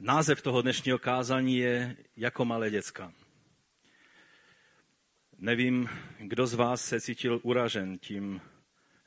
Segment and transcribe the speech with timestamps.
[0.00, 3.12] Název toho dnešního kázání je Jako malé děcka.
[5.38, 5.88] Nevím,
[6.18, 8.40] kdo z vás se cítil uražen tím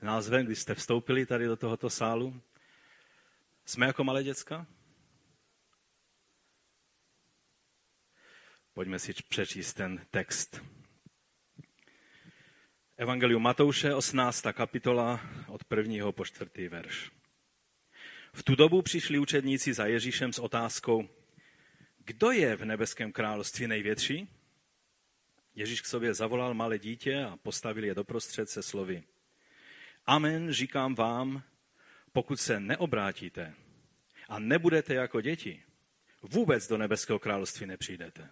[0.02, 2.42] názvem, když jste vstoupili tady do tohoto sálu.
[3.66, 4.68] Jsme jako malé děcka?
[8.74, 10.64] Pojďme si přečíst ten text.
[12.98, 14.46] Evangelium Matouše, 18.
[14.54, 17.19] kapitola, od prvního po čtvrtý verš.
[18.40, 21.10] V tu dobu přišli učedníci za Ježíšem s otázkou,
[21.98, 24.30] kdo je v nebeském království největší?
[25.56, 29.04] Ježíš k sobě zavolal malé dítě a postavil je doprostřed se slovy.
[30.06, 31.44] Amen, říkám vám,
[32.12, 33.54] pokud se neobrátíte
[34.30, 35.64] a nebudete jako děti,
[36.22, 38.30] vůbec do nebeského království nepřijdete.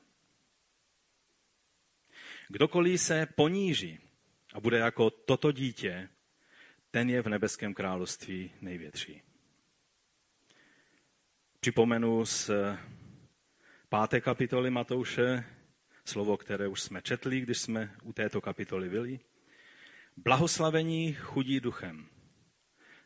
[2.48, 4.00] Kdokoliv se poníží
[4.54, 6.10] a bude jako toto dítě,
[6.92, 9.27] ten je v nebeském království největší.
[11.60, 12.52] Připomenu z
[13.90, 15.44] páté kapitoly Matouše
[16.06, 19.20] slovo, které už jsme četli, když jsme u této kapitoly byli.
[20.18, 22.08] Blahoslavení chudí duchem,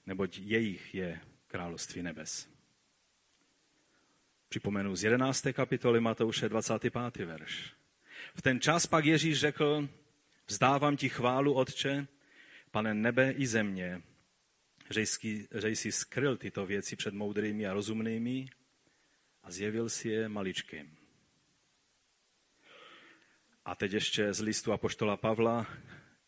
[0.06, 2.50] neboť jejich je království nebes.
[4.50, 5.48] Připomenu z 11.
[5.54, 7.16] kapitoly Matouše 25.
[7.16, 7.74] verš.
[8.36, 9.90] V ten čas pak Ježíš řekl,
[10.48, 12.08] vzdávám ti chválu, Otče,
[12.72, 14.02] pane nebe i země,
[14.92, 18.46] že jsi skryl tyto věci před moudrými a rozumnými
[19.44, 20.98] a zjevil si je maličkým.
[23.66, 25.68] A teď ještě z listu Apoštola Pavla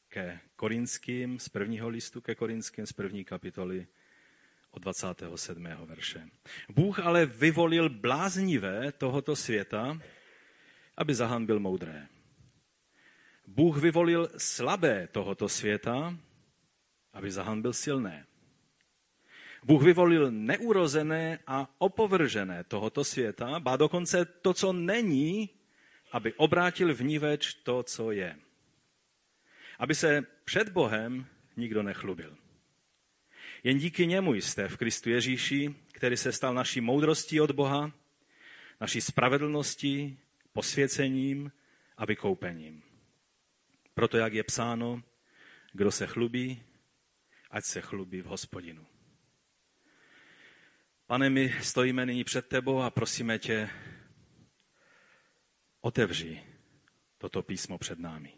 [0.07, 3.87] ke Korinským, z prvního listu ke Korinským, z první kapitoly
[4.71, 5.67] od 27.
[5.85, 6.29] verše.
[6.69, 10.01] Bůh ale vyvolil bláznivé tohoto světa,
[10.97, 12.07] aby zahanbil moudré.
[13.47, 16.17] Bůh vyvolil slabé tohoto světa,
[17.13, 18.25] aby zahanbil silné.
[19.63, 25.49] Bůh vyvolil neurozené a opovržené tohoto světa, ba dokonce to, co není,
[26.11, 28.35] aby obrátil vníveč to, co je.
[29.79, 31.25] Aby se před Bohem
[31.57, 32.37] nikdo nechlubil.
[33.63, 37.91] Jen díky němu jste v Kristu Ježíši, který se stal naší moudrostí od Boha,
[38.81, 40.19] naší spravedlností,
[40.53, 41.51] posvěcením
[41.97, 42.83] a vykoupením.
[43.93, 45.03] Proto, jak je psáno,
[45.73, 46.63] kdo se chlubí,
[47.51, 48.85] ať se chlubí v hospodinu.
[51.07, 53.69] Pane, my stojíme nyní před tebou a prosíme tě,
[55.81, 56.43] otevři
[57.17, 58.33] toto písmo před námi.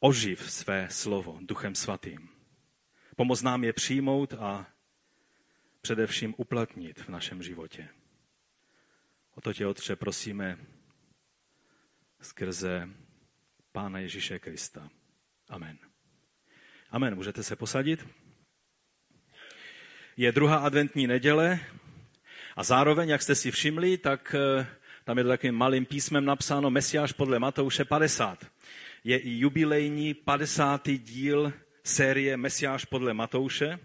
[0.00, 2.28] Oživ své slovo duchem svatým.
[3.16, 4.66] Pomoz nám je přijmout a
[5.80, 7.88] především uplatnit v našem životě.
[9.34, 10.58] O to tě, Otče, prosíme
[12.20, 12.88] skrze
[13.72, 14.90] Pána Ježíše Krista.
[15.48, 15.78] Amen.
[16.90, 17.14] Amen.
[17.14, 18.06] Můžete se posadit?
[20.16, 21.60] Je druhá adventní neděle
[22.56, 24.66] a zároveň, jak jste si všimli, tak eh,
[25.04, 28.46] tam je to takovým malým písmem napsáno Mesiáš podle Matouše 50.
[29.04, 30.88] Je i jubilejní 50.
[30.88, 31.52] díl
[31.84, 33.78] série Mesiáš podle Matouše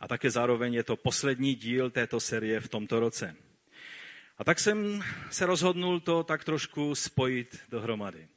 [0.00, 3.36] a také zároveň je to poslední díl této série v tomto roce.
[4.38, 8.28] A tak jsem se rozhodnul to tak trošku spojit dohromady.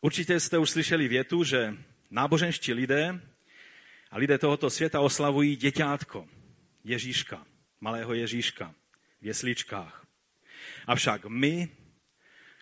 [0.00, 1.74] Určitě jste už slyšeli větu, že
[2.10, 3.20] náboženští lidé
[4.12, 6.28] a lidé tohoto světa oslavují děťátko,
[6.84, 7.46] Ježíška,
[7.80, 8.74] malého Ježíška
[9.20, 10.06] v jesličkách.
[10.86, 11.68] Avšak my,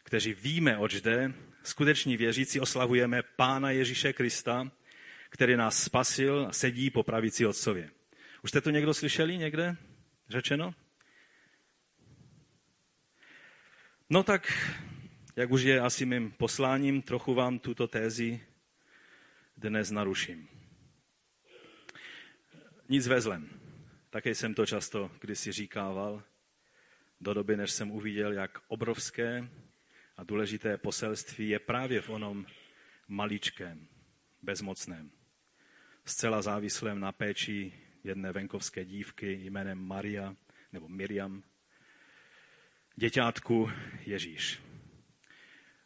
[0.05, 4.71] kteří víme, oč jde, skuteční věřící oslavujeme Pána Ježíše Krista,
[5.31, 7.91] který nás spasil a sedí po pravici Otcově.
[8.43, 9.77] Už jste to někdo slyšeli někde
[10.29, 10.75] řečeno?
[14.11, 14.73] No tak,
[15.37, 18.41] jak už je asi mým posláním, trochu vám tuto tézi
[19.57, 20.60] dnes naruším.
[22.91, 23.49] Nic ve zlem.
[24.11, 26.23] Také jsem to často kdysi říkával,
[27.21, 29.49] do doby, než jsem uviděl, jak obrovské
[30.17, 32.47] a důležité poselství je právě v onom
[33.09, 33.89] maličkém,
[34.43, 35.11] bezmocném,
[36.05, 37.73] zcela závislém na péči
[38.05, 40.37] jedné venkovské dívky jménem Maria
[40.73, 41.43] nebo Miriam,
[42.97, 43.71] děťátku
[44.07, 44.61] Ježíš.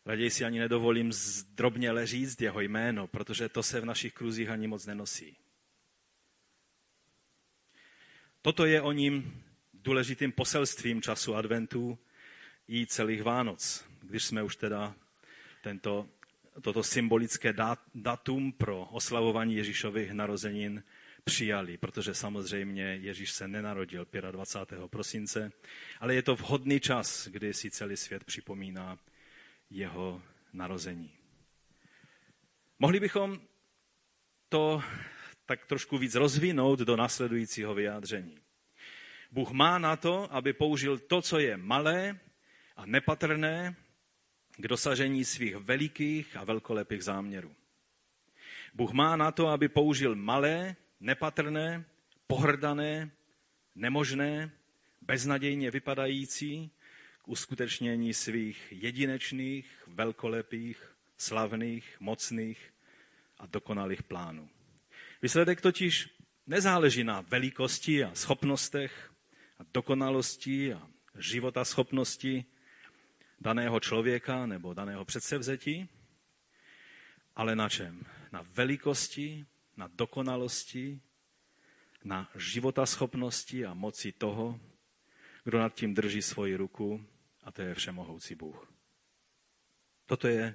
[0.07, 4.67] Raději si ani nedovolím zdrobně říct jeho jméno, protože to se v našich kruzích ani
[4.67, 5.44] moc nenosí.
[8.45, 9.43] Toto je o ním
[9.75, 11.99] důležitým poselstvím času adventu
[12.69, 14.95] i celých Vánoc, když jsme už teda
[15.63, 16.09] tento,
[16.63, 17.55] toto symbolické
[17.95, 20.83] datum pro oslavování Ježíšových narozenin
[21.25, 24.91] přijali, protože samozřejmě Ježíš se nenarodil 25.
[24.91, 25.53] prosince,
[26.01, 28.99] ale je to vhodný čas, kdy si celý svět připomíná
[29.71, 31.11] jeho narození.
[32.79, 33.41] Mohli bychom
[34.49, 34.83] to
[35.47, 38.39] tak trošku víc rozvinout do následujícího vyjádření.
[39.31, 42.19] Bůh má na to, aby použil to, co je malé
[42.77, 43.77] a nepatrné,
[44.57, 47.55] k dosažení svých velikých a velkolepých záměrů.
[48.75, 51.85] Bůh má na to, aby použil malé, nepatrné,
[52.27, 53.11] pohrdané,
[53.75, 54.51] nemožné,
[55.03, 56.71] beznadějně vypadající
[57.23, 62.75] k uskutečnění svých jedinečných, velkolepých, slavných, mocných
[63.39, 64.49] a dokonalých plánů.
[65.23, 66.09] Výsledek totiž
[66.47, 69.13] nezáleží na velikosti a schopnostech
[69.59, 70.89] a dokonalosti a
[71.19, 72.45] života schopnosti
[73.41, 75.89] daného člověka nebo daného předsevzetí,
[77.37, 78.07] ale na čem?
[78.33, 79.47] Na velikosti,
[79.77, 81.01] na dokonalosti,
[82.05, 84.61] na životaschopnosti a moci toho,
[85.45, 87.07] kdo nad tím drží svoji ruku,
[87.43, 88.73] a to je všemohoucí Bůh.
[90.07, 90.55] Toto je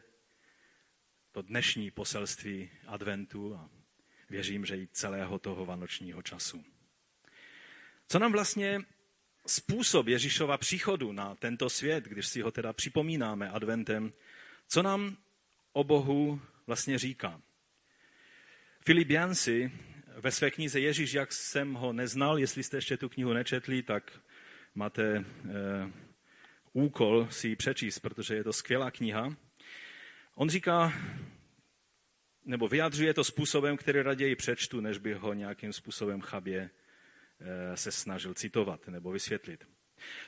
[1.32, 3.70] to dnešní poselství adventu a
[4.30, 6.64] věřím, že i celého toho vanočního času.
[8.08, 8.82] Co nám vlastně
[9.48, 14.14] způsob Ježíšova příchodu na tento svět, když si ho teda připomínáme adventem,
[14.68, 15.18] co nám
[15.74, 17.42] o Bohu vlastně říká?
[18.86, 19.72] Filip Jansi
[20.18, 24.20] ve své knize Ježíš, jak jsem ho neznal, jestli jste ještě tu knihu nečetli, tak
[24.76, 25.24] máte e,
[26.74, 29.36] úkol si ji přečíst, protože je to skvělá kniha.
[30.36, 30.94] On říká,
[32.46, 36.70] nebo vyjadřuje to způsobem, který raději přečtu, než bych ho nějakým způsobem chabě
[37.42, 39.68] Eh, se snažil citovat nebo vysvětlit.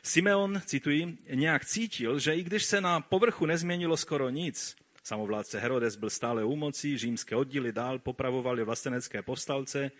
[0.03, 5.95] Simeon, cituji, nějak cítil, že i když se na povrchu nezměnilo skoro nic, samovládce Herodes
[5.95, 9.91] byl stále u moci, římské oddíly dál popravovali vlastenecké povstalce,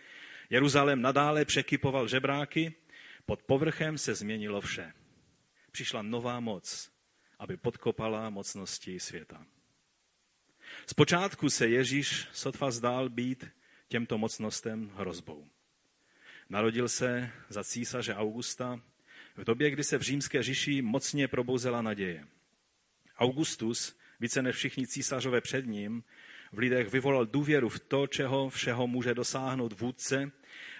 [0.50, 2.74] Jeruzalém nadále překypoval žebráky,
[3.26, 4.92] pod povrchem se změnilo vše.
[5.70, 6.90] Přišla nová moc,
[7.38, 9.46] aby podkopala mocnosti světa.
[10.86, 13.44] Zpočátku se Ježíš sotva zdál být
[13.88, 15.48] těmto mocnostem hrozbou.
[16.48, 18.80] Narodil se za císaře Augusta
[19.36, 22.26] v době, kdy se v římské říši mocně probouzela naděje.
[23.18, 26.04] Augustus, více než všichni císařové před ním,
[26.52, 30.30] v lidech vyvolal důvěru v to, čeho všeho může dosáhnout vůdce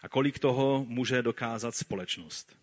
[0.03, 2.59] a kolik toho může dokázat společnost.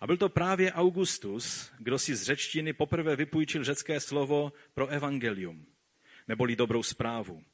[0.00, 5.66] A byl to právě Augustus, kdo si z řečtiny poprvé vypůjčil řecké slovo pro evangelium,
[6.28, 7.44] neboli dobrou zprávu.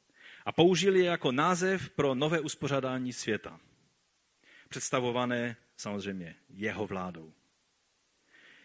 [0.45, 3.61] A použil je jako název pro nové uspořádání světa
[4.69, 7.33] představované samozřejmě jeho vládou.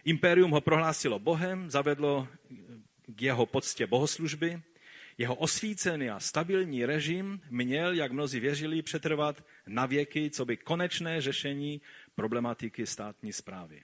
[0.03, 2.27] Impérium ho prohlásilo Bohem, zavedlo
[3.05, 4.61] k jeho poctě bohoslužby,
[5.17, 11.21] jeho osvícený a stabilní režim měl, jak mnozí věřili, přetrvat na věky, co by konečné
[11.21, 11.81] řešení
[12.15, 13.81] problematiky státní zprávy.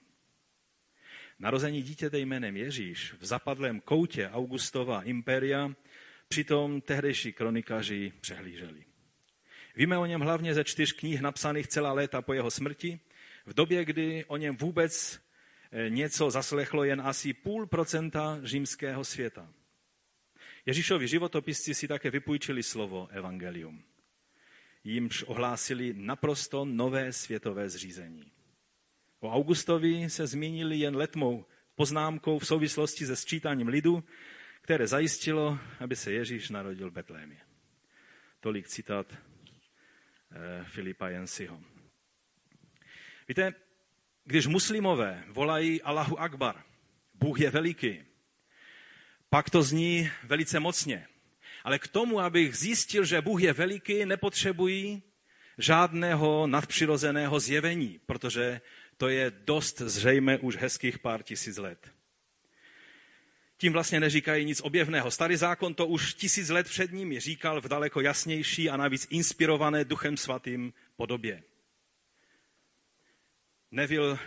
[1.38, 5.74] Narození dítěte jménem Ježíš v zapadlém koutě Augustova impéria
[6.28, 8.84] přitom tehdejší kronikaři přehlíželi.
[9.76, 13.00] Víme o něm hlavně ze čtyř knih napsaných celá léta po jeho smrti,
[13.46, 15.20] v době, kdy o něm vůbec
[15.72, 19.52] eh, něco zaslechlo jen asi půl procenta římského světa.
[20.66, 23.82] Ježíšovi životopisci si také vypůjčili slovo evangelium.
[24.84, 28.32] Jimž ohlásili naprosto nové světové zřízení.
[29.20, 34.04] O Augustovi se zmínili jen letmou poznámkou v souvislosti se sčítáním lidu,
[34.62, 37.40] které zajistilo, aby se Ježíš narodil v Betlémě.
[38.40, 39.14] Tolik citát
[40.30, 41.60] Eh, Filipa Jensiho.
[43.28, 43.54] Víte,
[44.24, 46.62] když muslimové volají Allahu Akbar,
[47.14, 48.04] Bůh je veliký,
[49.30, 51.06] pak to zní velice mocně.
[51.64, 55.02] Ale k tomu, abych zjistil, že Bůh je veliký, nepotřebují
[55.58, 58.60] žádného nadpřirozeného zjevení, protože
[58.96, 61.92] to je dost zřejmé už hezkých pár tisíc let
[63.58, 65.10] tím vlastně neříkají nic objevného.
[65.10, 69.84] Starý zákon to už tisíc let před ním říkal v daleko jasnější a navíc inspirované
[69.84, 71.42] duchem svatým podobě.
[73.70, 74.18] Neville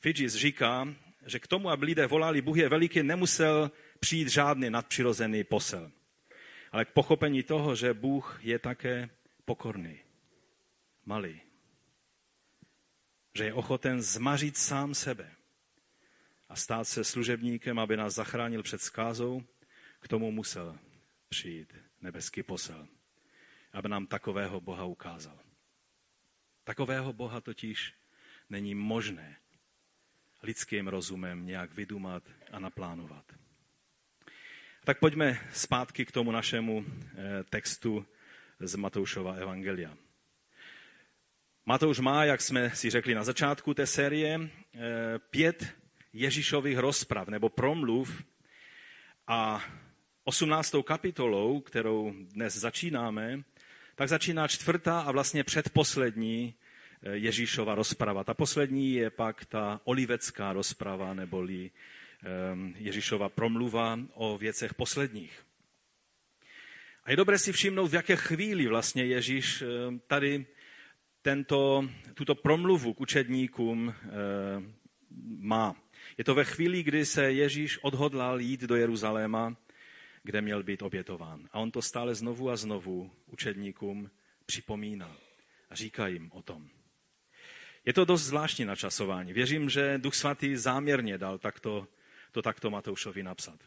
[0.00, 0.94] Fidges říká,
[1.26, 3.70] že k tomu, aby lidé volali Bůh je veliký, nemusel
[4.00, 5.90] přijít žádný nadpřirozený posel.
[6.72, 9.10] Ale k pochopení toho, že Bůh je také
[9.44, 9.98] pokorný,
[11.04, 11.40] malý,
[13.34, 15.37] že je ochoten zmařit sám sebe,
[16.48, 19.42] a stát se služebníkem, aby nás zachránil před skázou,
[20.00, 20.78] k tomu musel
[21.28, 22.88] přijít nebeský posel,
[23.72, 25.38] aby nám takového Boha ukázal.
[26.64, 27.94] Takového Boha totiž
[28.50, 29.36] není možné
[30.42, 33.24] lidským rozumem nějak vydumat a naplánovat.
[34.84, 38.06] Tak pojďme zpátky k tomu našemu eh, textu
[38.60, 39.96] z Matoušova Evangelia.
[41.66, 45.77] Matouš má, jak jsme si řekli na začátku té série, eh, pět
[46.20, 48.22] Ježíšových rozprav nebo promluv
[49.26, 49.64] a
[50.24, 50.74] 18.
[50.84, 53.42] kapitolou, kterou dnes začínáme,
[53.94, 56.54] tak začíná čtvrtá a vlastně předposlední
[57.12, 58.24] Ježíšova rozprava.
[58.24, 61.70] Ta poslední je pak ta olivecká rozprava, neboli
[62.24, 65.42] ehm, Ježíšova promluva o věcech posledních.
[67.04, 70.46] A je dobré si všimnout, v jaké chvíli vlastně Ježíš ehm, tady
[71.22, 74.74] tento, tuto promluvu k učedníkům ehm,
[75.38, 75.76] má.
[76.18, 79.56] Je to ve chvíli, kdy se Ježíš odhodlal jít do Jeruzaléma,
[80.22, 81.48] kde měl být obětován.
[81.52, 84.10] A on to stále znovu a znovu učedníkům
[84.46, 85.16] připomíná
[85.70, 86.68] a říká jim o tom.
[87.84, 89.32] Je to dost zvláštní načasování.
[89.32, 91.88] Věřím, že Duch Svatý záměrně dal takto,
[92.32, 93.60] to takto Matoušovi napsat.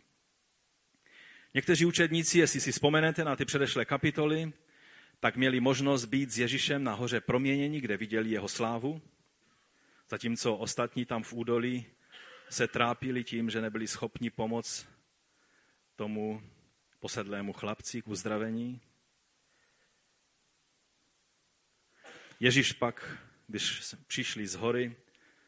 [1.53, 4.53] Někteří učedníci, jestli si vzpomenete na ty předešlé kapitoly,
[5.19, 9.01] tak měli možnost být s Ježíšem na hoře proměnění, kde viděli jeho slávu,
[10.09, 11.85] zatímco ostatní tam v údolí
[12.51, 14.87] se trápili tím, že nebyli schopni pomoct
[15.95, 16.43] tomu
[16.99, 18.81] posedlému chlapci k uzdravení.
[22.39, 23.17] Ježíš pak,
[23.47, 24.95] když přišli z hory,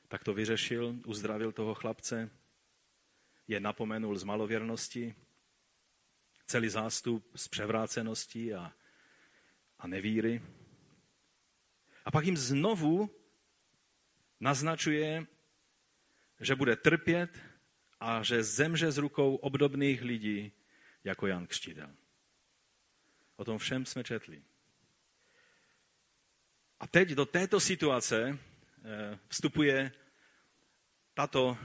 [0.08, 2.30] tak to vyřešil, uzdravil toho chlapce,
[3.48, 5.16] je napomenul z malověrnosti,
[6.46, 8.74] celý zástup z převrácenosti a,
[9.80, 10.42] a nevíry.
[12.06, 13.10] A pak jim znovu
[14.40, 15.28] naznačuje,
[16.44, 17.40] že bude trpět
[18.00, 20.52] a že zemře z rukou obdobných lidí
[21.04, 21.90] jako Jan Křtitel.
[23.36, 24.42] O tom všem jsme četli.
[26.80, 28.40] A teď do této situace
[28.84, 29.92] eh, vstupuje
[31.14, 31.58] tato,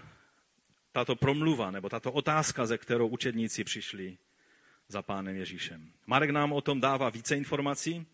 [0.93, 4.19] tato promluva nebo tato otázka, ze kterou učedníci přišli
[4.89, 5.93] za pánem Ježíšem.
[6.07, 8.07] Marek nám o tom dává více informací.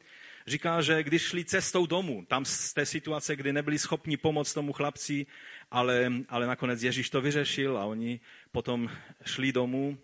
[0.47, 4.73] Říká, že když šli cestou domů, tam z té situace, kdy nebyli schopni pomoct tomu
[4.73, 5.27] chlapci,
[5.75, 8.21] ale, ale nakonec Ježíš to vyřešil a oni
[8.53, 8.91] potom
[9.25, 9.99] šli domů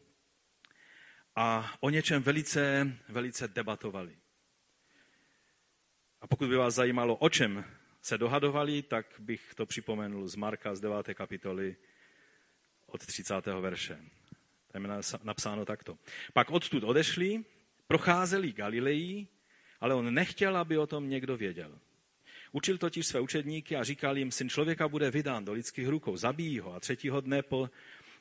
[1.37, 4.17] a o něčem velice, velice debatovali.
[6.21, 7.65] A pokud by vás zajímalo, o čem
[8.03, 11.15] se dohadovali, tak bych to připomenul z Marka z 9.
[11.15, 11.77] kapitoly
[12.87, 13.47] od 30.
[13.47, 13.99] verše.
[14.73, 14.91] Tam je
[15.23, 15.99] napsáno takto.
[16.33, 17.45] Pak odtud odešli,
[17.87, 19.29] procházeli Galilejí,
[19.81, 21.79] ale on nechtěl, aby o tom někdo věděl.
[22.53, 26.59] Učil totiž své učedníky a říkal jim, syn člověka bude vydán do lidských rukou, zabijí
[26.59, 27.71] ho a třetího dne po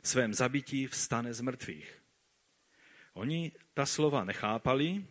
[0.04, 2.02] svém zabití vstane z mrtvých.
[3.14, 5.06] Oni ta slova nechápali,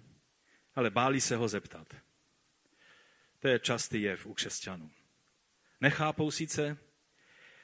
[0.75, 1.96] ale báli se ho zeptat.
[3.38, 4.90] To je častý jev u křesťanů.
[5.80, 6.78] Nechápou sice,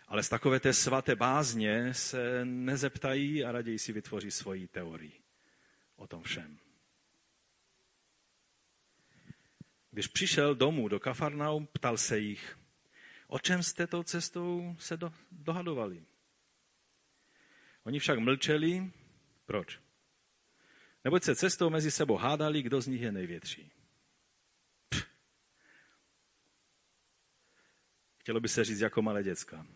[0.08, 5.12] ale z takové té svaté bázně se nezeptají a raději si vytvoří svoji teorii
[5.96, 6.63] o tom všem.
[9.94, 12.58] Když přišel domů do Kafarnaum, ptal se jich,
[13.26, 16.04] o čem jste tou cestou se do, dohadovali.
[17.84, 18.92] Oni však mlčeli.
[19.46, 19.80] Proč?
[21.04, 23.72] Neboť se cestou mezi sebou hádali, kdo z nich je největší.
[24.88, 25.06] Pff.
[28.16, 29.66] Chtělo by se říct jako malé děcka,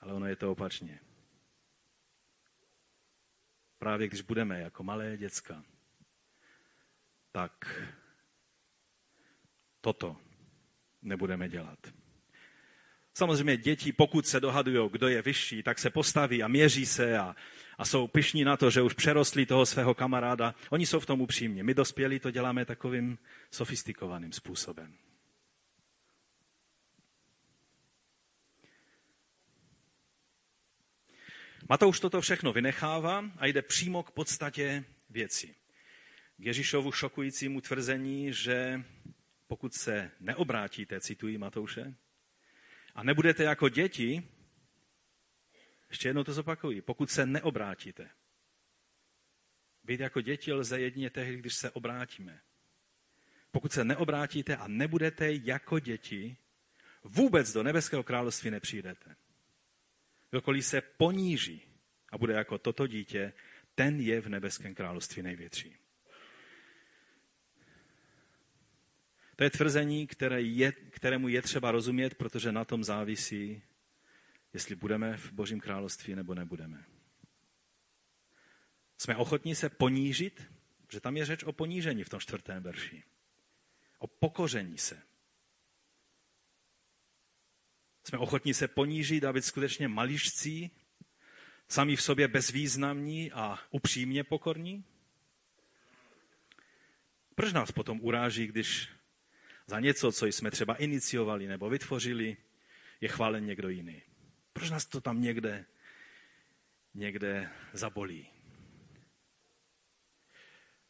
[0.00, 1.00] ale ono je to opačně.
[3.78, 5.64] Právě když budeme jako malé děcka,
[7.32, 7.66] tak
[9.84, 10.16] toto
[11.02, 11.78] nebudeme dělat.
[13.14, 17.36] Samozřejmě děti, pokud se dohadují, kdo je vyšší, tak se postaví a měří se a,
[17.78, 20.54] a jsou pišní na to, že už přerostli toho svého kamaráda.
[20.70, 21.62] Oni jsou v tom upřímně.
[21.62, 23.18] My dospělí to děláme takovým
[23.50, 24.96] sofistikovaným způsobem.
[31.68, 35.54] Matouš toto všechno vynechává a jde přímo k podstatě věci.
[36.36, 38.84] K Ježíšovu šokujícímu tvrzení, že
[39.46, 41.94] pokud se neobrátíte, cituji Matouše,
[42.94, 44.28] a nebudete jako děti,
[45.88, 48.10] ještě jednou to zopakuji, pokud se neobrátíte.
[49.84, 52.40] Být jako děti lze jedině tehdy, když se obrátíme.
[53.50, 56.36] Pokud se neobrátíte a nebudete jako děti,
[57.04, 59.16] vůbec do nebeského království nepřijdete.
[60.30, 61.62] Kdokoliv se poníží
[62.08, 63.32] a bude jako toto dítě,
[63.74, 65.83] ten je v nebeském království největší.
[69.36, 73.62] To je tvrzení, které je, kterému je třeba rozumět, protože na tom závisí,
[74.52, 76.84] jestli budeme v Božím království nebo nebudeme.
[78.98, 80.42] Jsme ochotní se ponížit,
[80.92, 83.02] že tam je řeč o ponížení v tom čtvrtém verši.
[83.98, 85.02] O pokoření se.
[88.04, 90.70] Jsme ochotní se ponížit a být skutečně mališcí,
[91.68, 94.84] sami v sobě bezvýznamní a upřímně pokorní?
[97.34, 98.88] Proč nás potom uráží, když
[99.66, 102.36] za něco, co jsme třeba iniciovali nebo vytvořili,
[103.00, 104.02] je chválen někdo jiný.
[104.52, 105.64] Proč nás to tam někde,
[106.94, 108.26] někde zabolí?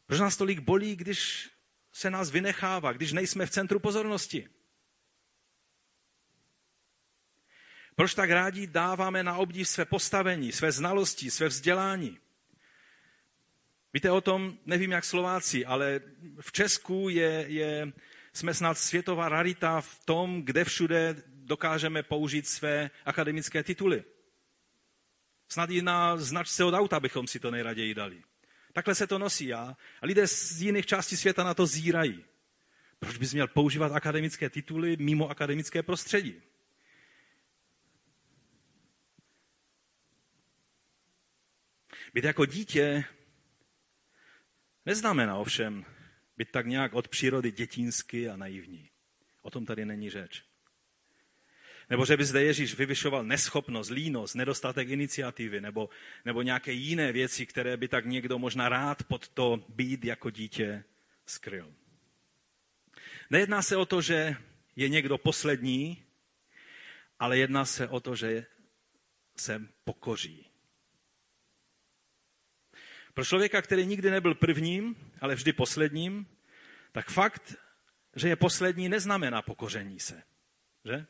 [0.05, 1.49] Proč nás tolik bolí, když
[1.91, 4.49] se nás vynechává, když nejsme v centru pozornosti?
[7.95, 12.19] Proč tak rádi dáváme na obdiv své postavení, své znalosti, své vzdělání?
[13.93, 16.01] Víte o tom, nevím jak Slováci, ale
[16.41, 17.93] v Česku je, je,
[18.35, 24.03] jsme snad světová rarita v tom, kde všude dokážeme použít své akademické tituly.
[25.49, 28.23] Snad i na značce od auta bychom si to nejraději dali.
[28.73, 32.25] Takhle se to nosí a lidé z jiných částí světa na to zírají.
[32.99, 36.41] Proč bys měl používat akademické tituly mimo akademické prostředí?
[42.13, 43.03] Být jako dítě
[44.85, 45.94] neznamená ovšem
[46.37, 48.89] být tak nějak od přírody dětinsky a naivní.
[49.41, 50.43] O tom tady není řeč.
[51.89, 55.89] Nebo že by zde Ježíš vyvyšoval neschopnost, línost, nedostatek iniciativy, nebo,
[56.25, 60.83] nebo nějaké jiné věci, které by tak někdo možná rád pod to být jako dítě
[61.25, 61.73] skryl.
[63.29, 64.35] Nejedná se o to, že
[64.75, 66.03] je někdo poslední,
[67.19, 68.45] ale jedná se o to, že
[69.37, 70.45] se pokoří.
[73.15, 76.27] Pro člověka, který nikdy nebyl prvním, ale vždy posledním,
[76.91, 77.55] tak fakt,
[78.15, 80.23] že je poslední, neznamená pokoření se.
[80.85, 81.05] Že?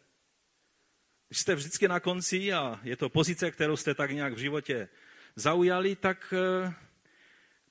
[1.27, 4.89] Když jste vždycky na konci a je to pozice, kterou jste tak nějak v životě
[5.35, 6.73] zaujali, tak eh,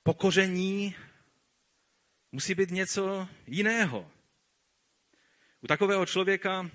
[0.03, 0.95] pokoření
[2.31, 4.11] musí být něco jiného.
[5.61, 6.71] U takového člověka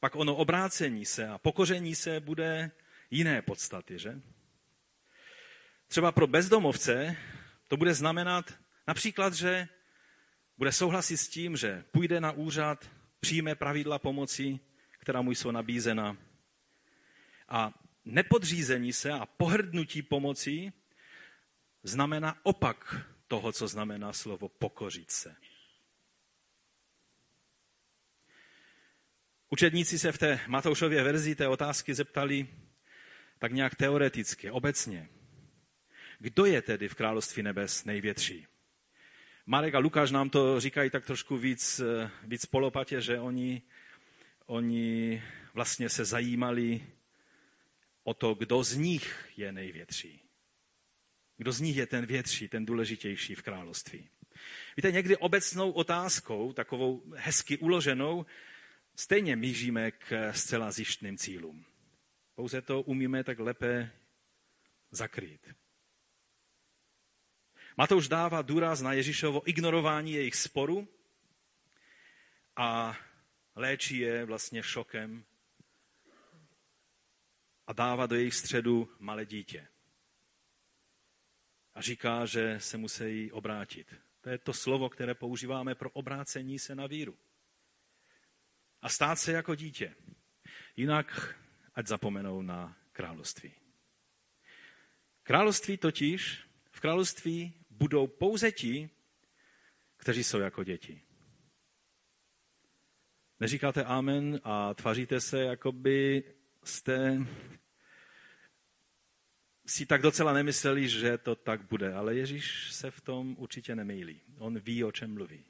[0.00, 2.70] pak ono obrácení se a pokoření se bude
[3.10, 4.20] jiné podstaty, že?
[5.94, 7.16] Třeba pro bezdomovce
[7.68, 8.54] to bude znamenat
[8.86, 9.68] například, že
[10.58, 14.60] bude souhlasit s tím, že půjde na úřad, přijme pravidla pomoci,
[14.98, 16.16] která mu jsou nabízena.
[17.48, 17.72] A
[18.04, 20.72] nepodřízení se a pohrdnutí pomocí
[21.82, 22.96] znamená opak
[23.28, 25.36] toho, co znamená slovo pokořit se.
[29.50, 32.48] Učedníci se v té Matoušově verzi té otázky zeptali
[33.38, 35.08] tak nějak teoreticky, obecně.
[36.24, 38.46] Kdo je tedy v království nebes největší?
[39.46, 41.80] Marek a Lukáš nám to říkají tak trošku víc,
[42.22, 43.62] víc polopatě, že oni
[44.46, 45.22] oni
[45.54, 46.86] vlastně se zajímali
[48.04, 50.22] o to, kdo z nich je největší.
[51.36, 54.08] Kdo z nich je ten větší, ten důležitější v království.
[54.76, 58.26] Víte, někdy obecnou otázkou, takovou hezky uloženou,
[58.96, 61.64] stejně míříme k zcela zjištným cílům.
[62.34, 63.90] Pouze to umíme tak lépe
[64.90, 65.63] zakrýt.
[67.76, 70.88] Matouš dává důraz na Ježíšovo ignorování jejich sporu
[72.56, 72.96] a
[73.54, 75.24] léčí je vlastně šokem
[77.66, 79.68] a dává do jejich středu malé dítě.
[81.74, 83.94] A říká, že se musí obrátit.
[84.20, 87.18] To je to slovo, které používáme pro obrácení se na víru.
[88.82, 89.94] A stát se jako dítě.
[90.76, 91.38] Jinak
[91.74, 93.54] ať zapomenou na království.
[95.22, 98.90] Království totiž, v království budou pouze ti,
[99.96, 101.00] kteří jsou jako děti.
[103.40, 106.24] Neříkáte amen a tvaříte se, jako by
[106.64, 107.26] jste
[109.66, 111.94] si tak docela nemysleli, že to tak bude.
[111.94, 114.20] Ale Ježíš se v tom určitě nemýlí.
[114.38, 115.44] On ví, o čem mluví.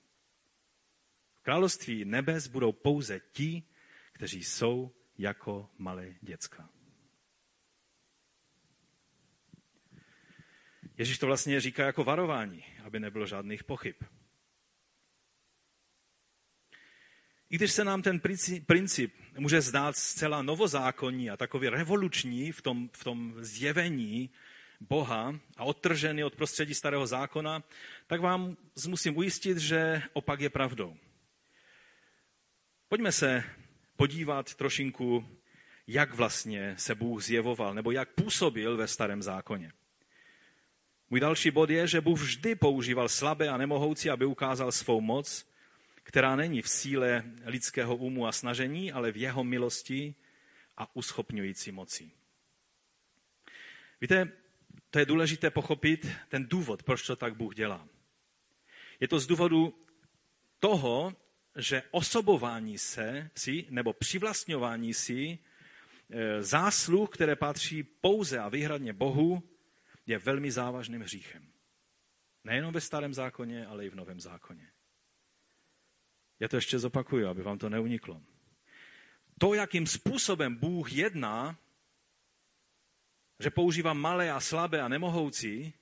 [1.34, 3.62] V království nebes budou pouze ti,
[4.12, 6.73] kteří jsou jako malé děcka.
[10.98, 13.94] Ježíš to vlastně říká jako varování, aby nebylo žádných pochyb.
[17.50, 18.20] I když se nám ten
[18.66, 24.30] princip může zdát zcela novozákonní a takový revoluční v tom, v tom zjevení
[24.80, 27.62] Boha a odtržený od prostředí starého zákona,
[28.06, 28.56] tak vám
[28.88, 30.96] musím ujistit, že opak je pravdou.
[32.88, 33.44] Pojďme se
[33.96, 35.38] podívat trošinku,
[35.86, 39.72] jak vlastně se Bůh zjevoval, nebo jak působil ve starém zákoně.
[41.10, 45.54] Můj další bod je, že Bůh vždy používal slabé a nemohoucí, aby ukázal svou moc
[46.04, 50.14] která není v síle lidského úmu a snažení, ale v jeho milosti
[50.76, 52.10] a uschopňující moci.
[54.00, 54.32] Víte,
[54.90, 57.88] to je důležité pochopit ten důvod, proč to tak Bůh dělá.
[59.00, 59.84] Je to z důvodu
[60.58, 61.16] toho,
[61.56, 65.38] že osobování se si nebo přivlastňování si
[66.10, 69.42] e, zásluh, které patří pouze a výhradně Bohu,
[70.06, 71.52] je velmi závažným hříchem.
[72.44, 74.72] Nejenom ve starém zákoně, ale i v novém zákoně.
[76.40, 78.22] Já to ještě zopakuju, aby vám to neuniklo.
[79.38, 81.58] To, jakým způsobem Bůh jedná,
[83.40, 85.72] že používá malé a slabé a nemohoucí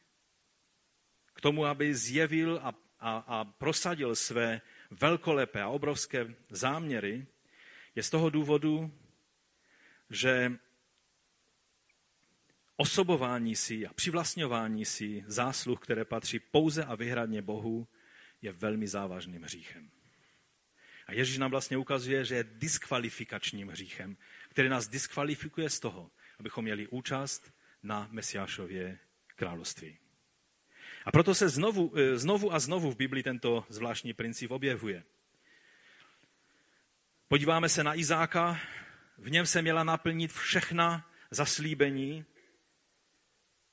[1.34, 7.26] k tomu, aby zjevil a, a, a prosadil své velkolepé a obrovské záměry,
[7.94, 8.92] je z toho důvodu,
[10.10, 10.52] že
[12.82, 17.88] osobování si a přivlastňování si zásluh, které patří pouze a vyhradně Bohu,
[18.42, 19.90] je velmi závažným hříchem.
[21.06, 24.16] A Ježíš nám vlastně ukazuje, že je diskvalifikačním hříchem,
[24.48, 28.98] který nás diskvalifikuje z toho, abychom měli účast na Mesiášově
[29.36, 29.98] království.
[31.04, 35.04] A proto se znovu, eh, znovu a znovu v Biblii tento zvláštní princip objevuje.
[37.28, 38.60] Podíváme se na Izáka,
[39.18, 42.24] v něm se měla naplnit všechna zaslíbení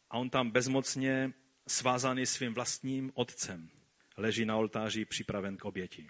[0.10, 1.34] a on tam bezmocně
[1.68, 3.70] svázaný svým vlastním otcem
[4.18, 6.10] leží na oltáři připraven k oběti.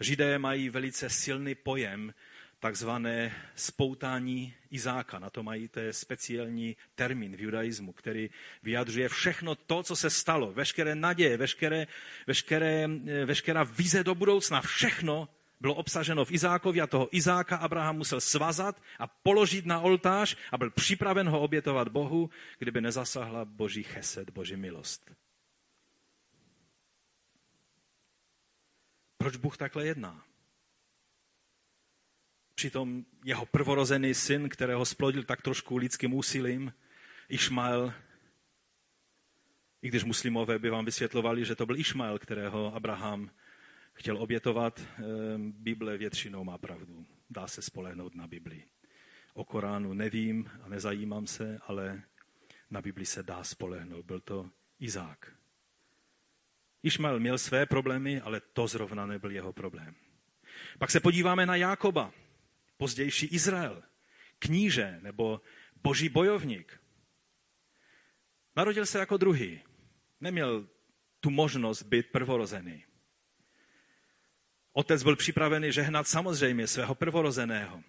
[0.00, 2.14] Židé mají velice silný pojem
[2.58, 5.18] takzvané spoutání Izáka.
[5.18, 8.30] Na to mají to speciální termín v judaismu, který
[8.62, 11.86] vyjadřuje všechno to, co se stalo, veškeré naděje, veškeré,
[12.26, 12.88] veškeré,
[13.24, 15.28] veškerá vize do budoucna, všechno
[15.60, 20.58] bylo obsaženo v Izákovi a toho Izáka Abraham musel svazat a položit na oltář a
[20.58, 25.10] byl připraven ho obětovat Bohu, kdyby nezasahla boží chesed, boží milost.
[29.18, 30.24] Proč Bůh takhle jedná?
[32.54, 36.72] Přitom jeho prvorozený syn, kterého splodil tak trošku lidským úsilím,
[37.28, 37.94] Išmael,
[39.82, 43.30] i když muslimové by vám vysvětlovali, že to byl Išmael, kterého Abraham
[43.92, 47.06] chtěl obětovat, ehm, Bible většinou má pravdu.
[47.30, 48.64] Dá se spolehnout na Bibli.
[49.34, 52.02] O Koránu nevím a nezajímám se, ale
[52.70, 54.06] na Bibli se dá spolehnout.
[54.06, 55.36] Byl to Izák.
[56.82, 59.94] Išmael měl své problémy, ale to zrovna nebyl jeho problém.
[60.78, 62.12] Pak se podíváme na Jákoba,
[62.76, 63.82] pozdější Izrael,
[64.38, 65.40] kníže nebo
[65.82, 66.80] boží bojovník.
[68.56, 69.60] Narodil se jako druhý.
[70.20, 70.68] Neměl
[71.20, 72.84] tu možnost být prvorozený.
[74.72, 77.82] Otec byl připravený žehnat samozřejmě svého prvorozeného.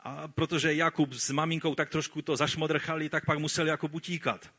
[0.00, 4.50] A protože Jakub s maminkou tak trošku to zašmodrchali, tak pak musel Jakub utíkat.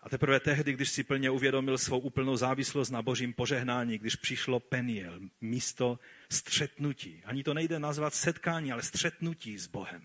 [0.00, 4.60] A teprve tehdy, když si plně uvědomil svou úplnou závislost na božím požehnání, když přišlo
[4.60, 5.98] Peniel, místo
[6.30, 7.22] střetnutí.
[7.24, 10.04] Ani to nejde nazvat setkání, ale střetnutí s Bohem,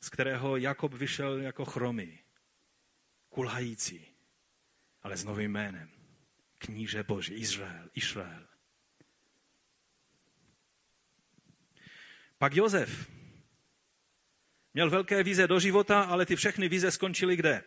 [0.00, 2.18] z kterého Jakob vyšel jako chromý,
[3.28, 4.06] kulhající,
[5.02, 5.90] ale s novým jménem.
[6.58, 8.46] Kníže Boží, Izrael, Izrael.
[12.38, 13.10] Pak Jozef.
[14.74, 17.62] Měl velké vize do života, ale ty všechny vize skončily kde?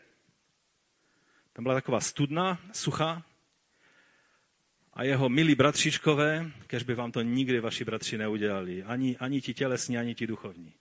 [1.54, 3.24] Tam byla taková studna, suchá.
[4.94, 9.54] A jeho milí bratřičkové, kež by vám to nikdy vaši bratři neudělali, ani, ani ti
[9.54, 10.74] tělesní, ani ti duchovní.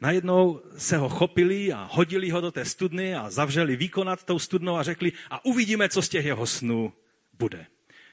[0.00, 4.76] Najednou se ho chopili a hodili ho do té studny a zavřeli výkonat tou studnou
[4.76, 6.92] a řekli a uvidíme, co z těch jeho snů
[7.32, 7.66] bude.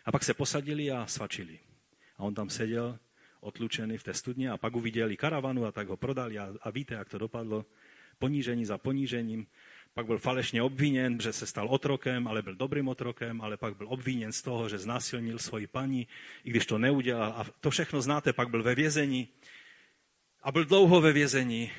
[0.06, 1.60] A pak se posadili a svačili.
[2.18, 3.00] A on tam seděl
[3.40, 6.94] otlučený v té studně a pak uviděli karavanu a tak ho prodali a, a víte,
[6.94, 7.66] jak to dopadlo.
[8.20, 9.48] Ponížení za ponížením.
[9.94, 13.88] Pak byl falešně obviněn, že se stal otrokem, ale byl dobrým otrokem, ale pak byl
[13.90, 16.08] obviněn z toho, že znásilnil svoji paní,
[16.44, 17.32] i když to neudělal.
[17.32, 19.28] A to všechno znáte, pak byl ve vězení.
[20.42, 21.72] A byl dlouho ve vězení.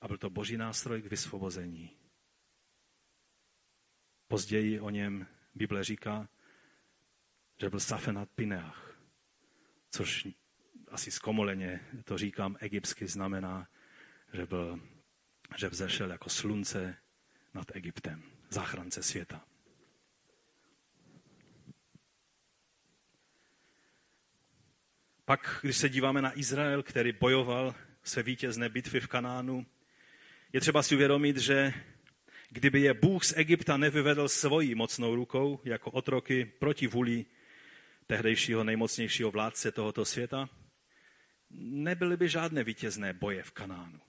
[0.00, 1.90] A byl to boží nástroj k vysvobození.
[4.28, 6.28] Později o něm Bible říká,
[7.62, 8.98] že byl Safenat Pineach,
[9.90, 10.28] což
[10.88, 13.68] asi zkomoleně to říkám egyptsky, znamená,
[14.32, 14.80] že, byl,
[15.56, 16.96] že vzešel jako slunce
[17.54, 19.44] nad Egyptem, záchrance světa.
[25.24, 29.66] Pak, když se díváme na Izrael, který bojoval své vítězné bitvy v Kanánu,
[30.52, 31.74] je třeba si uvědomit, že
[32.48, 37.26] kdyby je Bůh z Egypta nevyvedl svojí mocnou rukou jako otroky proti vůli
[38.12, 40.48] tehdejšího nejmocnějšího vládce tohoto světa,
[41.50, 44.00] nebyly by žádné vítězné boje v Kanánu.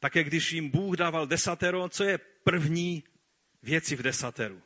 [0.00, 3.04] Také když jim Bůh dával desatero, co je první
[3.62, 4.62] věci v desateru?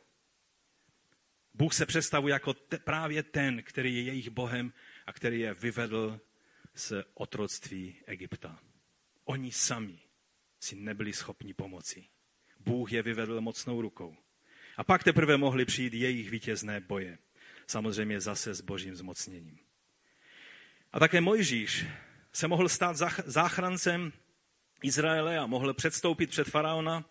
[1.53, 4.73] Bůh se představuje jako te, právě ten, který je jejich Bohem
[5.05, 6.21] a který je vyvedl
[6.73, 8.59] z otroctví Egypta.
[9.25, 9.99] Oni sami
[10.59, 12.05] si nebyli schopni pomoci.
[12.59, 14.17] Bůh je vyvedl mocnou rukou.
[14.77, 17.17] A pak teprve mohly přijít jejich vítězné boje.
[17.67, 19.59] Samozřejmě zase s božím zmocněním.
[20.93, 21.85] A také Mojžíš
[22.33, 24.13] se mohl stát záchrancem
[24.83, 27.05] Izraele a mohl předstoupit před faraona.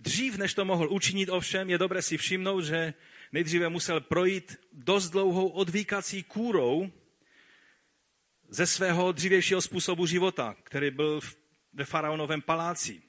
[0.00, 2.94] Dřív, než to mohl učinit ovšem, je dobré si všimnout, že
[3.32, 6.92] nejdříve musel projít dost dlouhou odvíkací kůrou
[8.48, 11.20] ze svého dřívějšího způsobu života, který byl
[11.72, 13.02] ve faraonovém paláci.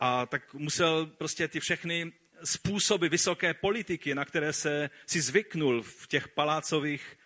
[0.00, 2.12] A tak musel prostě ty všechny
[2.44, 7.18] způsoby vysoké politiky, na které se si zvyknul v těch palácových